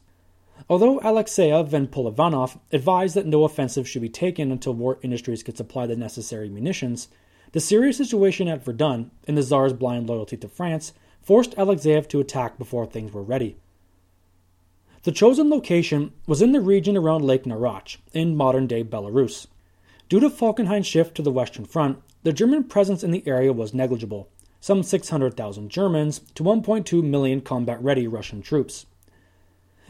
Although 0.70 1.00
Alexeyev 1.00 1.74
and 1.74 1.90
Polivanov 1.90 2.59
advised 2.72 3.14
that 3.16 3.26
no 3.26 3.44
offensive 3.44 3.87
should 3.87 4.03
be 4.03 4.09
taken 4.09 4.50
until 4.50 4.72
war 4.72 4.98
industries 5.03 5.42
could 5.42 5.59
supply 5.59 5.87
the 5.87 5.96
necessary 5.96 6.48
munitions, 6.48 7.09
the 7.53 7.61
serious 7.61 7.98
situation 7.98 8.48
at 8.48 8.64
Verdun 8.64 9.11
and 9.26 9.37
the 9.37 9.42
Tsar's 9.42 9.74
blind 9.74 10.09
loyalty 10.09 10.37
to 10.38 10.48
France 10.48 10.94
forced 11.20 11.57
Alexeyev 11.57 12.09
to 12.09 12.20
attack 12.20 12.57
before 12.57 12.87
things 12.87 13.12
were 13.12 13.22
ready. 13.22 13.57
The 15.03 15.13
chosen 15.13 15.49
location 15.49 16.13
was 16.27 16.43
in 16.43 16.53
the 16.53 16.61
region 16.61 16.97
around 16.97 17.25
Lake 17.25 17.45
Narach 17.45 17.97
in 18.13 18.37
modern 18.37 18.67
day 18.67 18.85
Belarus. 18.85 19.47
Due 20.09 20.21
to 20.21 20.29
Falkenhayn's 20.29 20.87
shift 20.87 21.15
to 21.15 21.23
the 21.23 21.31
Western 21.31 21.65
Front, 21.65 22.03
the 22.23 22.33
German 22.33 22.65
presence 22.65 23.03
in 23.03 23.11
the 23.11 23.27
area 23.27 23.53
was 23.53 23.73
negligible 23.73 24.29
some 24.61 24.83
600,000 24.83 25.71
Germans 25.71 26.21
to 26.35 26.45
1.2 26.45 27.03
million 27.03 27.41
combat 27.41 27.83
ready 27.83 28.07
Russian 28.07 28.43
troops. 28.43 28.87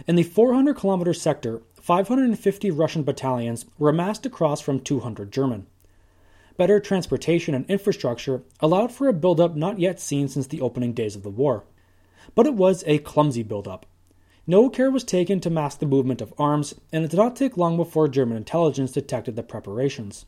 In 0.07 0.14
the 0.14 0.23
400 0.23 0.77
kilometer 0.77 1.12
sector, 1.12 1.61
550 1.75 2.70
Russian 2.70 3.03
battalions 3.03 3.66
were 3.79 3.90
amassed 3.90 4.25
across 4.25 4.61
from 4.61 4.81
200 4.81 5.33
German. 5.33 5.66
Better 6.57 6.79
transportation 6.79 7.55
and 7.55 7.68
infrastructure 7.68 8.42
allowed 8.61 8.92
for 8.92 9.09
a 9.09 9.12
buildup 9.12 9.57
not 9.57 9.81
yet 9.81 9.99
seen 9.99 10.29
since 10.29 10.46
the 10.46 10.61
opening 10.61 10.92
days 10.92 11.16
of 11.16 11.23
the 11.23 11.31
war. 11.31 11.64
But 12.35 12.46
it 12.46 12.55
was 12.55 12.85
a 12.87 12.99
clumsy 12.99 13.42
buildup. 13.42 13.87
No 14.46 14.70
care 14.70 14.90
was 14.90 15.05
taken 15.05 15.40
to 15.40 15.50
mask 15.50 15.79
the 15.79 15.87
movement 15.87 16.20
of 16.20 16.33
arms, 16.38 16.74
and 16.92 17.05
it 17.05 17.11
did 17.11 17.16
not 17.16 17.37
take 17.37 17.57
long 17.57 17.76
before 17.76 18.09
German 18.09 18.37
intelligence 18.37 18.92
detected 18.92 19.37
the 19.37 19.42
preparations. 19.42 20.24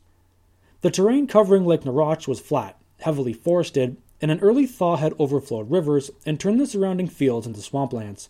The 0.83 0.91
terrain 0.91 1.27
covering 1.27 1.65
Lake 1.65 1.83
Narach 1.83 2.29
was 2.29 2.41
flat, 2.41 2.79
heavily 3.01 3.33
forested, 3.33 3.97
and 4.21 4.31
an 4.31 4.41
early 4.41 4.67
thaw 4.67 4.97
had 4.97 5.15
overflowed 5.19 5.71
rivers 5.71 6.11
and 6.27 6.39
turned 6.39 6.61
the 6.61 6.67
surrounding 6.67 7.09
fields 7.09 7.47
into 7.47 7.61
swamplands. 7.61 8.29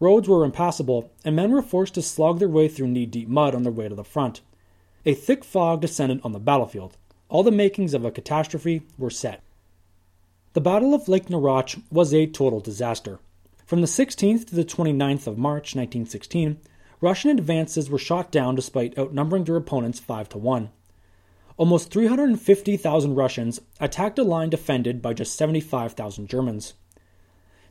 Roads 0.00 0.28
were 0.28 0.44
impassable, 0.44 1.10
and 1.24 1.36
men 1.36 1.52
were 1.52 1.62
forced 1.62 1.94
to 1.94 2.02
slog 2.02 2.38
their 2.38 2.48
way 2.48 2.66
through 2.66 2.88
knee 2.88 3.06
deep 3.06 3.28
mud 3.28 3.54
on 3.54 3.62
their 3.62 3.72
way 3.72 3.88
to 3.88 3.94
the 3.94 4.02
front. 4.02 4.40
A 5.06 5.14
thick 5.14 5.44
fog 5.44 5.80
descended 5.80 6.20
on 6.24 6.32
the 6.32 6.40
battlefield. 6.40 6.96
All 7.28 7.42
the 7.42 7.50
makings 7.50 7.94
of 7.94 8.04
a 8.04 8.10
catastrophe 8.10 8.82
were 8.98 9.10
set. 9.10 9.42
The 10.54 10.60
Battle 10.60 10.92
of 10.92 11.08
Lake 11.08 11.26
Narach 11.26 11.80
was 11.90 12.12
a 12.12 12.26
total 12.26 12.60
disaster. 12.60 13.20
From 13.72 13.80
the 13.80 13.86
16th 13.86 14.48
to 14.48 14.54
the 14.54 14.66
29th 14.66 15.26
of 15.26 15.38
March 15.38 15.74
1916, 15.74 16.58
Russian 17.00 17.30
advances 17.30 17.88
were 17.88 17.96
shot 17.96 18.30
down 18.30 18.54
despite 18.54 18.98
outnumbering 18.98 19.44
their 19.44 19.56
opponents 19.56 19.98
5 19.98 20.28
to 20.28 20.36
1. 20.36 20.68
Almost 21.56 21.90
350,000 21.90 23.14
Russians 23.14 23.62
attacked 23.80 24.18
a 24.18 24.24
line 24.24 24.50
defended 24.50 25.00
by 25.00 25.14
just 25.14 25.34
75,000 25.36 26.28
Germans. 26.28 26.74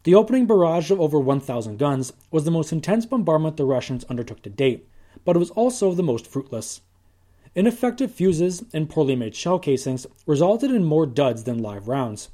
The 0.02 0.16
opening 0.16 0.48
barrage 0.48 0.90
of 0.90 1.00
over 1.00 1.20
1,000 1.20 1.78
guns 1.78 2.14
was 2.32 2.46
the 2.46 2.50
most 2.50 2.72
intense 2.72 3.06
bombardment 3.06 3.58
the 3.58 3.66
Russians 3.66 4.04
undertook 4.06 4.42
to 4.42 4.50
date, 4.50 4.90
but 5.24 5.36
it 5.36 5.40
was 5.40 5.52
also 5.52 5.94
the 5.94 6.02
most 6.02 6.26
fruitless. 6.26 6.82
Ineffective 7.54 8.12
fuses 8.12 8.66
and 8.74 8.90
poorly 8.90 9.16
made 9.16 9.36
shell 9.36 9.60
casings 9.60 10.08
resulted 10.26 10.72
in 10.72 10.84
more 10.84 11.06
duds 11.06 11.44
than 11.44 11.62
live 11.62 11.88
rounds. 11.88 12.30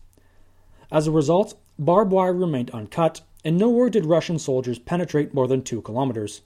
As 0.90 1.06
a 1.06 1.12
result, 1.12 1.60
barbed 1.78 2.14
wire 2.14 2.32
remained 2.32 2.72
uncut, 2.72 3.20
and 3.48 3.58
nowhere 3.58 3.90
did 3.90 4.06
Russian 4.06 4.38
soldiers 4.38 4.78
penetrate 4.78 5.34
more 5.34 5.48
than 5.48 5.62
two 5.62 5.82
kilometers. 5.82 6.42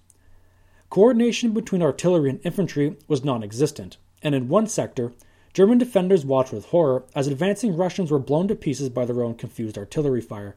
Coordination 0.92 1.52
between 1.52 1.82
artillery 1.82 2.30
and 2.30 2.40
infantry 2.44 2.96
was 3.08 3.26
non 3.26 3.42
existent, 3.44 3.98
and 4.22 4.36
in 4.36 4.48
one 4.48 4.68
sector, 4.68 5.12
German 5.52 5.80
defenders 5.80 6.24
watched 6.24 6.54
with 6.54 6.66
horror 6.66 7.04
as 7.16 7.26
advancing 7.26 7.76
Russians 7.76 8.12
were 8.12 8.20
blown 8.20 8.48
to 8.50 8.56
pieces 8.56 8.90
by 8.90 9.06
their 9.06 9.24
own 9.24 9.34
confused 9.34 9.80
artillery 9.80 10.22
fire. 10.22 10.56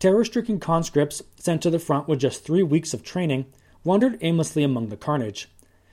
Terror 0.00 0.24
stricken 0.24 0.58
conscripts 0.58 1.22
sent 1.36 1.62
to 1.62 1.70
the 1.70 1.78
front 1.78 2.08
with 2.08 2.18
just 2.18 2.42
three 2.42 2.64
weeks 2.64 2.92
of 2.92 3.04
training 3.04 3.46
wandered 3.84 4.18
aimlessly 4.20 4.64
among 4.64 4.88
the 4.88 4.96
carnage. 4.96 5.48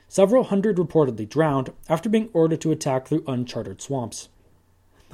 Several 0.07 0.45
hundred 0.45 0.77
reportedly 0.77 1.29
drowned 1.29 1.71
after 1.87 2.09
being 2.09 2.31
ordered 2.33 2.61
to 2.61 2.71
attack 2.71 3.07
through 3.07 3.23
uncharted 3.27 3.83
swamps. 3.83 4.29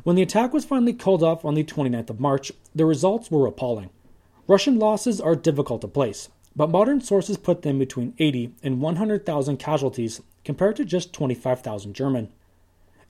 When 0.04 0.16
the 0.16 0.22
attack 0.22 0.54
was 0.54 0.64
finally 0.64 0.94
called 0.94 1.24
off 1.24 1.44
on 1.44 1.56
the 1.56 1.64
29th 1.66 2.10
of 2.10 2.22
March, 2.22 2.54
the 2.74 2.86
results 2.86 3.30
were 3.30 3.48
appalling. 3.48 3.90
Russian 4.48 4.78
losses 4.78 5.20
are 5.20 5.36
difficult 5.36 5.82
to 5.82 5.88
place, 5.88 6.30
but 6.56 6.70
modern 6.70 7.02
sources 7.02 7.38
put 7.38 7.64
them 7.64 7.80
between 7.80 8.14
80 8.20 8.54
and 8.62 8.80
100,000 8.80 9.58
casualties 9.58 10.22
compared 10.44 10.76
to 10.76 10.86
just 10.86 11.14
25,000 11.14 11.94
German. 11.96 12.30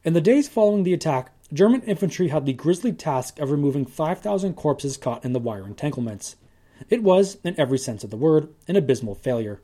In 0.06 0.13
the 0.13 0.21
days 0.21 0.48
following 0.48 0.84
the 0.84 0.93
attack, 0.93 1.34
German 1.52 1.82
infantry 1.82 2.30
had 2.30 2.45
the 2.45 2.54
grisly 2.54 2.93
task 2.93 3.39
of 3.39 3.52
removing 3.52 3.86
5,000 3.86 4.54
corpses 4.56 4.95
caught 4.95 5.26
in 5.26 5.34
the 5.34 5.39
wire 5.39 5.65
entanglements. 5.65 6.38
It 6.89 7.04
was, 7.04 7.38
in 7.43 7.60
every 7.60 7.80
sense 7.80 8.04
of 8.04 8.12
the 8.12 8.17
word, 8.17 8.48
an 8.67 8.78
abysmal 8.78 9.15
failure. 9.15 9.60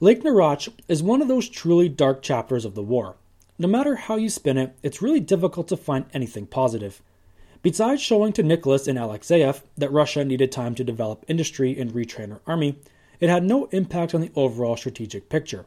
Lake 0.00 0.22
Narach 0.22 0.70
is 0.88 1.02
one 1.02 1.20
of 1.22 1.28
those 1.28 1.48
truly 1.48 1.88
dark 1.88 2.22
chapters 2.22 2.64
of 2.64 2.74
the 2.74 2.82
war. 2.82 3.16
No 3.58 3.68
matter 3.68 3.94
how 3.94 4.16
you 4.16 4.28
spin 4.28 4.58
it, 4.58 4.74
it's 4.82 5.02
really 5.02 5.20
difficult 5.20 5.68
to 5.68 5.76
find 5.76 6.06
anything 6.12 6.46
positive. 6.46 7.02
Besides 7.64 8.02
showing 8.02 8.34
to 8.34 8.42
Nicholas 8.42 8.86
and 8.86 8.98
Alexeyev 8.98 9.62
that 9.78 9.90
Russia 9.90 10.22
needed 10.22 10.52
time 10.52 10.74
to 10.74 10.84
develop 10.84 11.24
industry 11.28 11.80
and 11.80 11.92
retrain 11.92 12.28
her 12.28 12.42
army, 12.46 12.76
it 13.20 13.30
had 13.30 13.42
no 13.42 13.70
impact 13.72 14.14
on 14.14 14.20
the 14.20 14.30
overall 14.36 14.76
strategic 14.76 15.30
picture. 15.30 15.64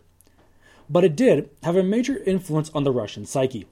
But 0.87 1.03
it 1.03 1.15
did 1.15 1.49
have 1.63 1.75
a 1.75 1.81
major 1.81 2.21
influence 2.23 2.69
on 2.75 2.83
the 2.83 2.91
Russian 2.91 3.25
psyche. 3.25 3.65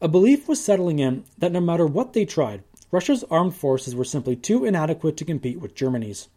A 0.00 0.06
belief 0.06 0.46
was 0.46 0.62
settling 0.62 1.00
in 1.00 1.24
that 1.36 1.50
no 1.50 1.60
matter 1.60 1.84
what 1.84 2.12
they 2.12 2.24
tried, 2.24 2.62
Russia's 2.92 3.24
armed 3.24 3.56
forces 3.56 3.96
were 3.96 4.04
simply 4.04 4.36
too 4.36 4.64
inadequate 4.64 5.16
to 5.16 5.24
compete 5.24 5.58
with 5.58 5.74
Germany's. 5.74 6.28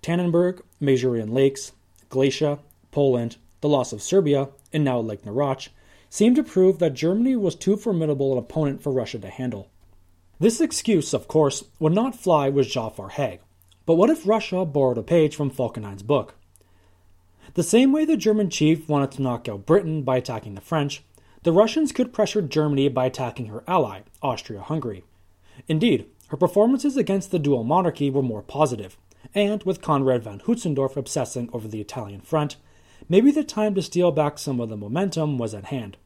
Tannenberg, 0.00 0.62
Masurian 0.80 1.32
Lakes, 1.32 1.72
Galicia, 2.08 2.60
Poland, 2.92 3.36
the 3.62 3.68
loss 3.68 3.92
of 3.92 4.00
Serbia, 4.00 4.50
and 4.72 4.84
now 4.84 5.00
Lake 5.00 5.24
Narach 5.24 5.70
seemed 6.08 6.36
to 6.36 6.44
prove 6.44 6.78
that 6.78 6.94
Germany 6.94 7.34
was 7.34 7.56
too 7.56 7.76
formidable 7.76 8.30
an 8.30 8.38
opponent 8.38 8.80
for 8.80 8.92
Russia 8.92 9.18
to 9.18 9.28
handle. 9.28 9.70
This 10.40 10.60
excuse, 10.60 11.14
of 11.14 11.28
course, 11.28 11.64
would 11.78 11.92
not 11.92 12.16
fly 12.16 12.48
with 12.48 12.68
Jafar 12.68 13.10
Haig. 13.10 13.40
But 13.86 13.94
what 13.94 14.10
if 14.10 14.26
Russia 14.26 14.64
borrowed 14.64 14.98
a 14.98 15.02
page 15.02 15.36
from 15.36 15.50
Falkenhayn's 15.50 16.02
book? 16.02 16.34
The 17.54 17.62
same 17.62 17.92
way 17.92 18.04
the 18.04 18.16
German 18.16 18.50
chief 18.50 18.88
wanted 18.88 19.12
to 19.12 19.22
knock 19.22 19.48
out 19.48 19.66
Britain 19.66 20.02
by 20.02 20.16
attacking 20.16 20.54
the 20.54 20.60
French, 20.60 21.04
the 21.44 21.52
Russians 21.52 21.92
could 21.92 22.12
pressure 22.12 22.42
Germany 22.42 22.88
by 22.88 23.06
attacking 23.06 23.46
her 23.46 23.62
ally, 23.68 24.00
Austria 24.22 24.60
Hungary. 24.60 25.04
Indeed, 25.68 26.06
her 26.28 26.36
performances 26.36 26.96
against 26.96 27.30
the 27.30 27.38
dual 27.38 27.62
monarchy 27.62 28.10
were 28.10 28.22
more 28.22 28.42
positive, 28.42 28.96
and 29.34 29.62
with 29.62 29.82
Conrad 29.82 30.24
von 30.24 30.40
Hötzendorf 30.40 30.96
obsessing 30.96 31.50
over 31.52 31.68
the 31.68 31.80
Italian 31.80 32.22
front, 32.22 32.56
maybe 33.08 33.30
the 33.30 33.44
time 33.44 33.74
to 33.74 33.82
steal 33.82 34.10
back 34.10 34.38
some 34.38 34.58
of 34.58 34.68
the 34.68 34.76
momentum 34.76 35.38
was 35.38 35.54
at 35.54 35.66
hand. 35.66 35.96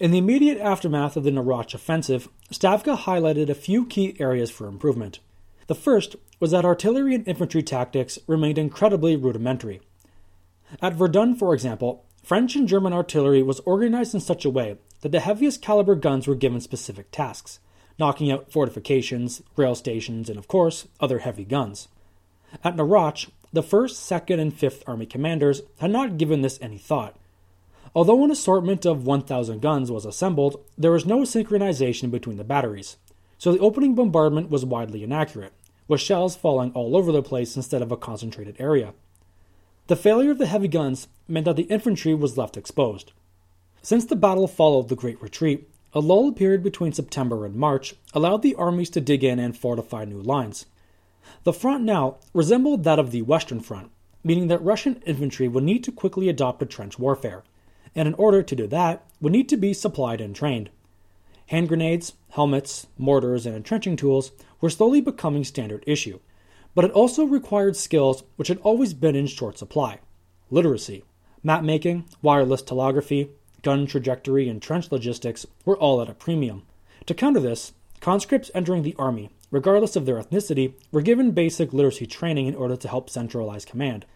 In 0.00 0.12
the 0.12 0.18
immediate 0.18 0.56
aftermath 0.56 1.14
of 1.18 1.24
the 1.24 1.30
Narach 1.30 1.74
offensive, 1.74 2.30
Stavka 2.50 2.96
highlighted 2.96 3.50
a 3.50 3.54
few 3.54 3.84
key 3.84 4.16
areas 4.18 4.50
for 4.50 4.66
improvement. 4.66 5.18
The 5.66 5.74
first 5.74 6.16
was 6.40 6.52
that 6.52 6.64
artillery 6.64 7.14
and 7.14 7.28
infantry 7.28 7.62
tactics 7.62 8.18
remained 8.26 8.56
incredibly 8.56 9.14
rudimentary. 9.14 9.82
At 10.80 10.94
Verdun, 10.94 11.36
for 11.36 11.52
example, 11.52 12.06
French 12.24 12.56
and 12.56 12.66
German 12.66 12.94
artillery 12.94 13.42
was 13.42 13.60
organized 13.60 14.14
in 14.14 14.20
such 14.20 14.46
a 14.46 14.50
way 14.50 14.78
that 15.02 15.12
the 15.12 15.20
heaviest 15.20 15.60
caliber 15.60 15.94
guns 15.94 16.26
were 16.26 16.34
given 16.34 16.62
specific 16.62 17.10
tasks, 17.10 17.58
knocking 17.98 18.32
out 18.32 18.50
fortifications, 18.50 19.42
rail 19.54 19.74
stations, 19.74 20.30
and 20.30 20.38
of 20.38 20.48
course, 20.48 20.88
other 20.98 21.18
heavy 21.18 21.44
guns. 21.44 21.88
At 22.64 22.74
Narach, 22.74 23.30
the 23.52 23.62
1st, 23.62 24.24
2nd, 24.24 24.40
and 24.40 24.58
5th 24.58 24.82
Army 24.86 25.04
commanders 25.04 25.60
had 25.78 25.90
not 25.90 26.16
given 26.16 26.40
this 26.40 26.58
any 26.62 26.78
thought. 26.78 27.18
Although 27.94 28.24
an 28.24 28.30
assortment 28.30 28.86
of 28.86 29.04
1,000 29.04 29.60
guns 29.60 29.90
was 29.90 30.04
assembled, 30.04 30.64
there 30.78 30.92
was 30.92 31.06
no 31.06 31.20
synchronization 31.20 32.10
between 32.10 32.36
the 32.36 32.44
batteries, 32.44 32.96
so 33.36 33.52
the 33.52 33.58
opening 33.58 33.94
bombardment 33.94 34.48
was 34.48 34.64
widely 34.64 35.02
inaccurate, 35.02 35.52
with 35.88 36.00
shells 36.00 36.36
falling 36.36 36.70
all 36.72 36.96
over 36.96 37.10
the 37.10 37.22
place 37.22 37.56
instead 37.56 37.82
of 37.82 37.90
a 37.90 37.96
concentrated 37.96 38.54
area. 38.60 38.94
The 39.88 39.96
failure 39.96 40.30
of 40.30 40.38
the 40.38 40.46
heavy 40.46 40.68
guns 40.68 41.08
meant 41.26 41.46
that 41.46 41.56
the 41.56 41.64
infantry 41.64 42.14
was 42.14 42.38
left 42.38 42.56
exposed. 42.56 43.10
Since 43.82 44.04
the 44.04 44.14
battle 44.14 44.46
followed 44.46 44.88
the 44.88 44.94
Great 44.94 45.20
Retreat, 45.20 45.68
a 45.92 45.98
lull 45.98 46.30
period 46.30 46.62
between 46.62 46.92
September 46.92 47.44
and 47.44 47.56
March 47.56 47.96
allowed 48.14 48.42
the 48.42 48.54
armies 48.54 48.90
to 48.90 49.00
dig 49.00 49.24
in 49.24 49.40
and 49.40 49.56
fortify 49.56 50.04
new 50.04 50.22
lines. 50.22 50.66
The 51.42 51.52
front 51.52 51.82
now 51.82 52.18
resembled 52.32 52.84
that 52.84 53.00
of 53.00 53.10
the 53.10 53.22
Western 53.22 53.58
Front, 53.58 53.90
meaning 54.22 54.46
that 54.46 54.62
Russian 54.62 55.02
infantry 55.06 55.48
would 55.48 55.64
need 55.64 55.82
to 55.82 55.90
quickly 55.90 56.28
adopt 56.28 56.62
a 56.62 56.66
trench 56.66 56.96
warfare, 56.96 57.42
and 57.94 58.08
in 58.08 58.14
order 58.14 58.42
to 58.42 58.56
do 58.56 58.66
that, 58.66 59.04
would 59.20 59.32
need 59.32 59.48
to 59.48 59.56
be 59.56 59.72
supplied 59.72 60.20
and 60.20 60.34
trained. 60.34 60.70
Hand 61.46 61.68
grenades, 61.68 62.14
helmets, 62.30 62.86
mortars, 62.96 63.46
and 63.46 63.56
entrenching 63.56 63.96
tools 63.96 64.32
were 64.60 64.70
slowly 64.70 65.00
becoming 65.00 65.44
standard 65.44 65.82
issue. 65.86 66.20
But 66.74 66.84
it 66.84 66.92
also 66.92 67.24
required 67.24 67.76
skills 67.76 68.22
which 68.36 68.48
had 68.48 68.58
always 68.58 68.94
been 68.94 69.16
in 69.16 69.26
short 69.26 69.58
supply 69.58 69.98
literacy. 70.50 71.04
Map 71.42 71.62
making, 71.62 72.04
wireless 72.22 72.62
telegraphy, 72.62 73.30
gun 73.62 73.86
trajectory, 73.86 74.48
and 74.48 74.60
trench 74.60 74.90
logistics 74.90 75.46
were 75.64 75.78
all 75.78 76.02
at 76.02 76.08
a 76.08 76.14
premium. 76.14 76.62
To 77.06 77.14
counter 77.14 77.40
this, 77.40 77.72
conscripts 78.00 78.50
entering 78.54 78.82
the 78.82 78.96
army, 78.98 79.30
regardless 79.50 79.96
of 79.96 80.06
their 80.06 80.20
ethnicity, 80.20 80.74
were 80.90 81.02
given 81.02 81.30
basic 81.30 81.72
literacy 81.72 82.06
training 82.06 82.46
in 82.46 82.54
order 82.54 82.76
to 82.76 82.88
help 82.88 83.08
centralize 83.08 83.64
command. 83.64 84.06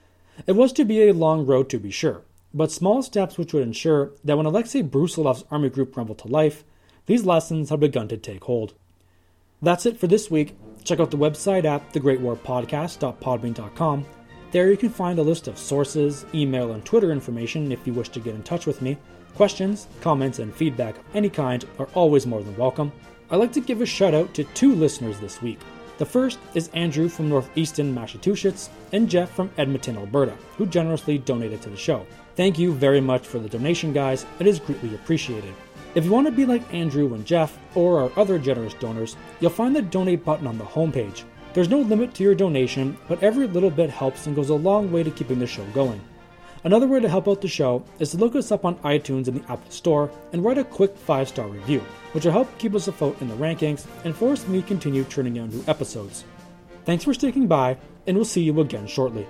It 0.47 0.53
was 0.53 0.73
to 0.75 0.85
be 0.85 1.09
a 1.09 1.15
long 1.15 1.47
road 1.47 1.69
to 1.71 1.79
be 1.79 1.91
sure, 1.91 2.23
but 2.55 2.71
small 2.71 3.03
steps 3.03 3.37
which 3.37 3.53
would 3.53 3.64
ensure 3.64 4.12
that 4.23 4.37
when 4.37 4.47
Alexei 4.47 4.83
Brusilov's 4.83 5.45
army 5.51 5.69
group 5.69 5.97
rumbled 5.97 6.19
to 6.19 6.29
life, 6.29 6.62
these 7.07 7.27
lessons 7.27 7.71
had 7.71 7.81
begun 7.81 8.07
to 8.09 8.17
take 8.17 8.45
hold. 8.45 8.75
That's 9.61 9.87
it 9.87 9.99
for 9.99 10.07
this 10.07 10.31
week. 10.31 10.55
Check 10.85 11.01
out 11.01 11.11
the 11.11 11.17
website 11.17 11.64
at 11.64 11.93
thegreatwarpodcast.podbean.com. 11.93 14.07
There 14.53 14.71
you 14.71 14.77
can 14.77 14.90
find 14.90 15.19
a 15.19 15.23
list 15.23 15.49
of 15.49 15.59
sources, 15.59 16.25
email, 16.33 16.71
and 16.73 16.85
Twitter 16.85 17.11
information 17.11 17.73
if 17.73 17.85
you 17.87 17.93
wish 17.93 18.11
to 18.11 18.21
get 18.21 18.37
in 18.37 18.45
touch 18.45 18.67
with 18.67 18.81
me. 18.81 18.97
Questions, 19.35 19.88
comments, 20.01 20.38
and 20.38 20.55
feedback 20.55 20.97
of 20.97 21.03
any 21.12 21.29
kind 21.29 21.64
are 21.81 21.88
always 21.95 22.25
more 22.25 22.43
than 22.43 22.57
welcome. 22.57 22.93
I'd 23.31 23.38
like 23.38 23.53
to 23.55 23.61
give 23.61 23.81
a 23.81 23.87
shout 23.87 24.14
out 24.14 24.33
to 24.35 24.45
two 24.45 24.77
listeners 24.77 25.19
this 25.19 25.43
week. 25.43 25.59
The 25.99 26.07
first 26.07 26.38
is 26.55 26.69
Andrew 26.69 27.09
from 27.09 27.29
Northeastern 27.29 27.93
Massachusetts 27.93 28.71
and 28.93 29.09
Jeff 29.09 29.31
from 29.31 29.51
Edmonton, 29.59 29.97
Alberta, 29.97 30.37
who 30.57 30.67
generously 30.67 31.19
donated 31.19 31.61
to 31.62 31.71
the 31.71 31.77
show. 31.77 32.07
Thank 32.37 32.59
you 32.59 32.73
very 32.73 33.01
much 33.01 33.27
for 33.27 33.38
the 33.38 33.49
donation, 33.49 33.92
guys. 33.92 34.27
It 34.40 34.47
is 34.49 34.59
greatly 34.59 34.94
appreciated. 34.94 35.55
If 35.94 36.05
you 36.05 36.11
want 36.11 36.27
to 36.27 36.33
be 36.33 36.44
like 36.44 36.75
Andrew 36.75 37.14
and 37.14 37.25
Jeff, 37.25 37.57
or 37.77 38.01
our 38.01 38.12
other 38.16 38.40
generous 38.40 38.75
donors, 38.75 39.16
you'll 39.38 39.51
find 39.51 39.75
the 39.75 39.83
donate 39.83 40.25
button 40.25 40.49
on 40.49 40.59
the 40.59 40.64
homepage. 40.64 41.23
There's 41.53 41.68
no 41.68 41.79
limit 41.79 42.12
to 42.14 42.25
your 42.25 42.35
donation, 42.35 42.99
but 43.07 43.23
every 43.23 43.47
little 43.47 43.70
bit 43.70 43.88
helps 43.88 44.27
and 44.27 44.35
goes 44.35 44.51
a 44.51 44.55
long 44.55 44.90
way 44.90 45.05
to 45.05 45.11
keeping 45.12 45.38
the 45.38 45.47
show 45.47 45.64
going. 45.66 46.01
Another 46.64 46.88
way 46.88 46.99
to 46.99 47.09
help 47.09 47.29
out 47.29 47.40
the 47.40 47.47
show 47.47 47.85
is 48.01 48.11
to 48.11 48.16
look 48.16 48.35
us 48.35 48.51
up 48.51 48.64
on 48.64 48.75
iTunes 48.79 49.29
in 49.29 49.35
the 49.35 49.53
Apple 49.53 49.70
Store 49.70 50.11
and 50.33 50.44
write 50.44 50.59
a 50.59 50.64
quick 50.64 50.97
5 50.97 51.29
star 51.29 51.47
review, 51.47 51.81
which 52.11 52.25
will 52.25 52.33
help 52.33 52.59
keep 52.59 52.75
us 52.75 52.88
afloat 52.88 53.20
in 53.20 53.29
the 53.29 53.37
rankings 53.37 53.87
and 54.05 54.16
force 54.16 54.49
me 54.49 54.62
to 54.62 54.66
continue 54.66 55.05
churning 55.05 55.38
out 55.38 55.53
new 55.53 55.62
episodes. 55.68 56.25
Thanks 56.85 57.05
for 57.05 57.14
sticking 57.14 57.47
by, 57.47 57.77
and 58.09 58.16
we'll 58.16 58.25
see 58.25 58.42
you 58.42 58.59
again 58.61 58.88
shortly. 58.88 59.25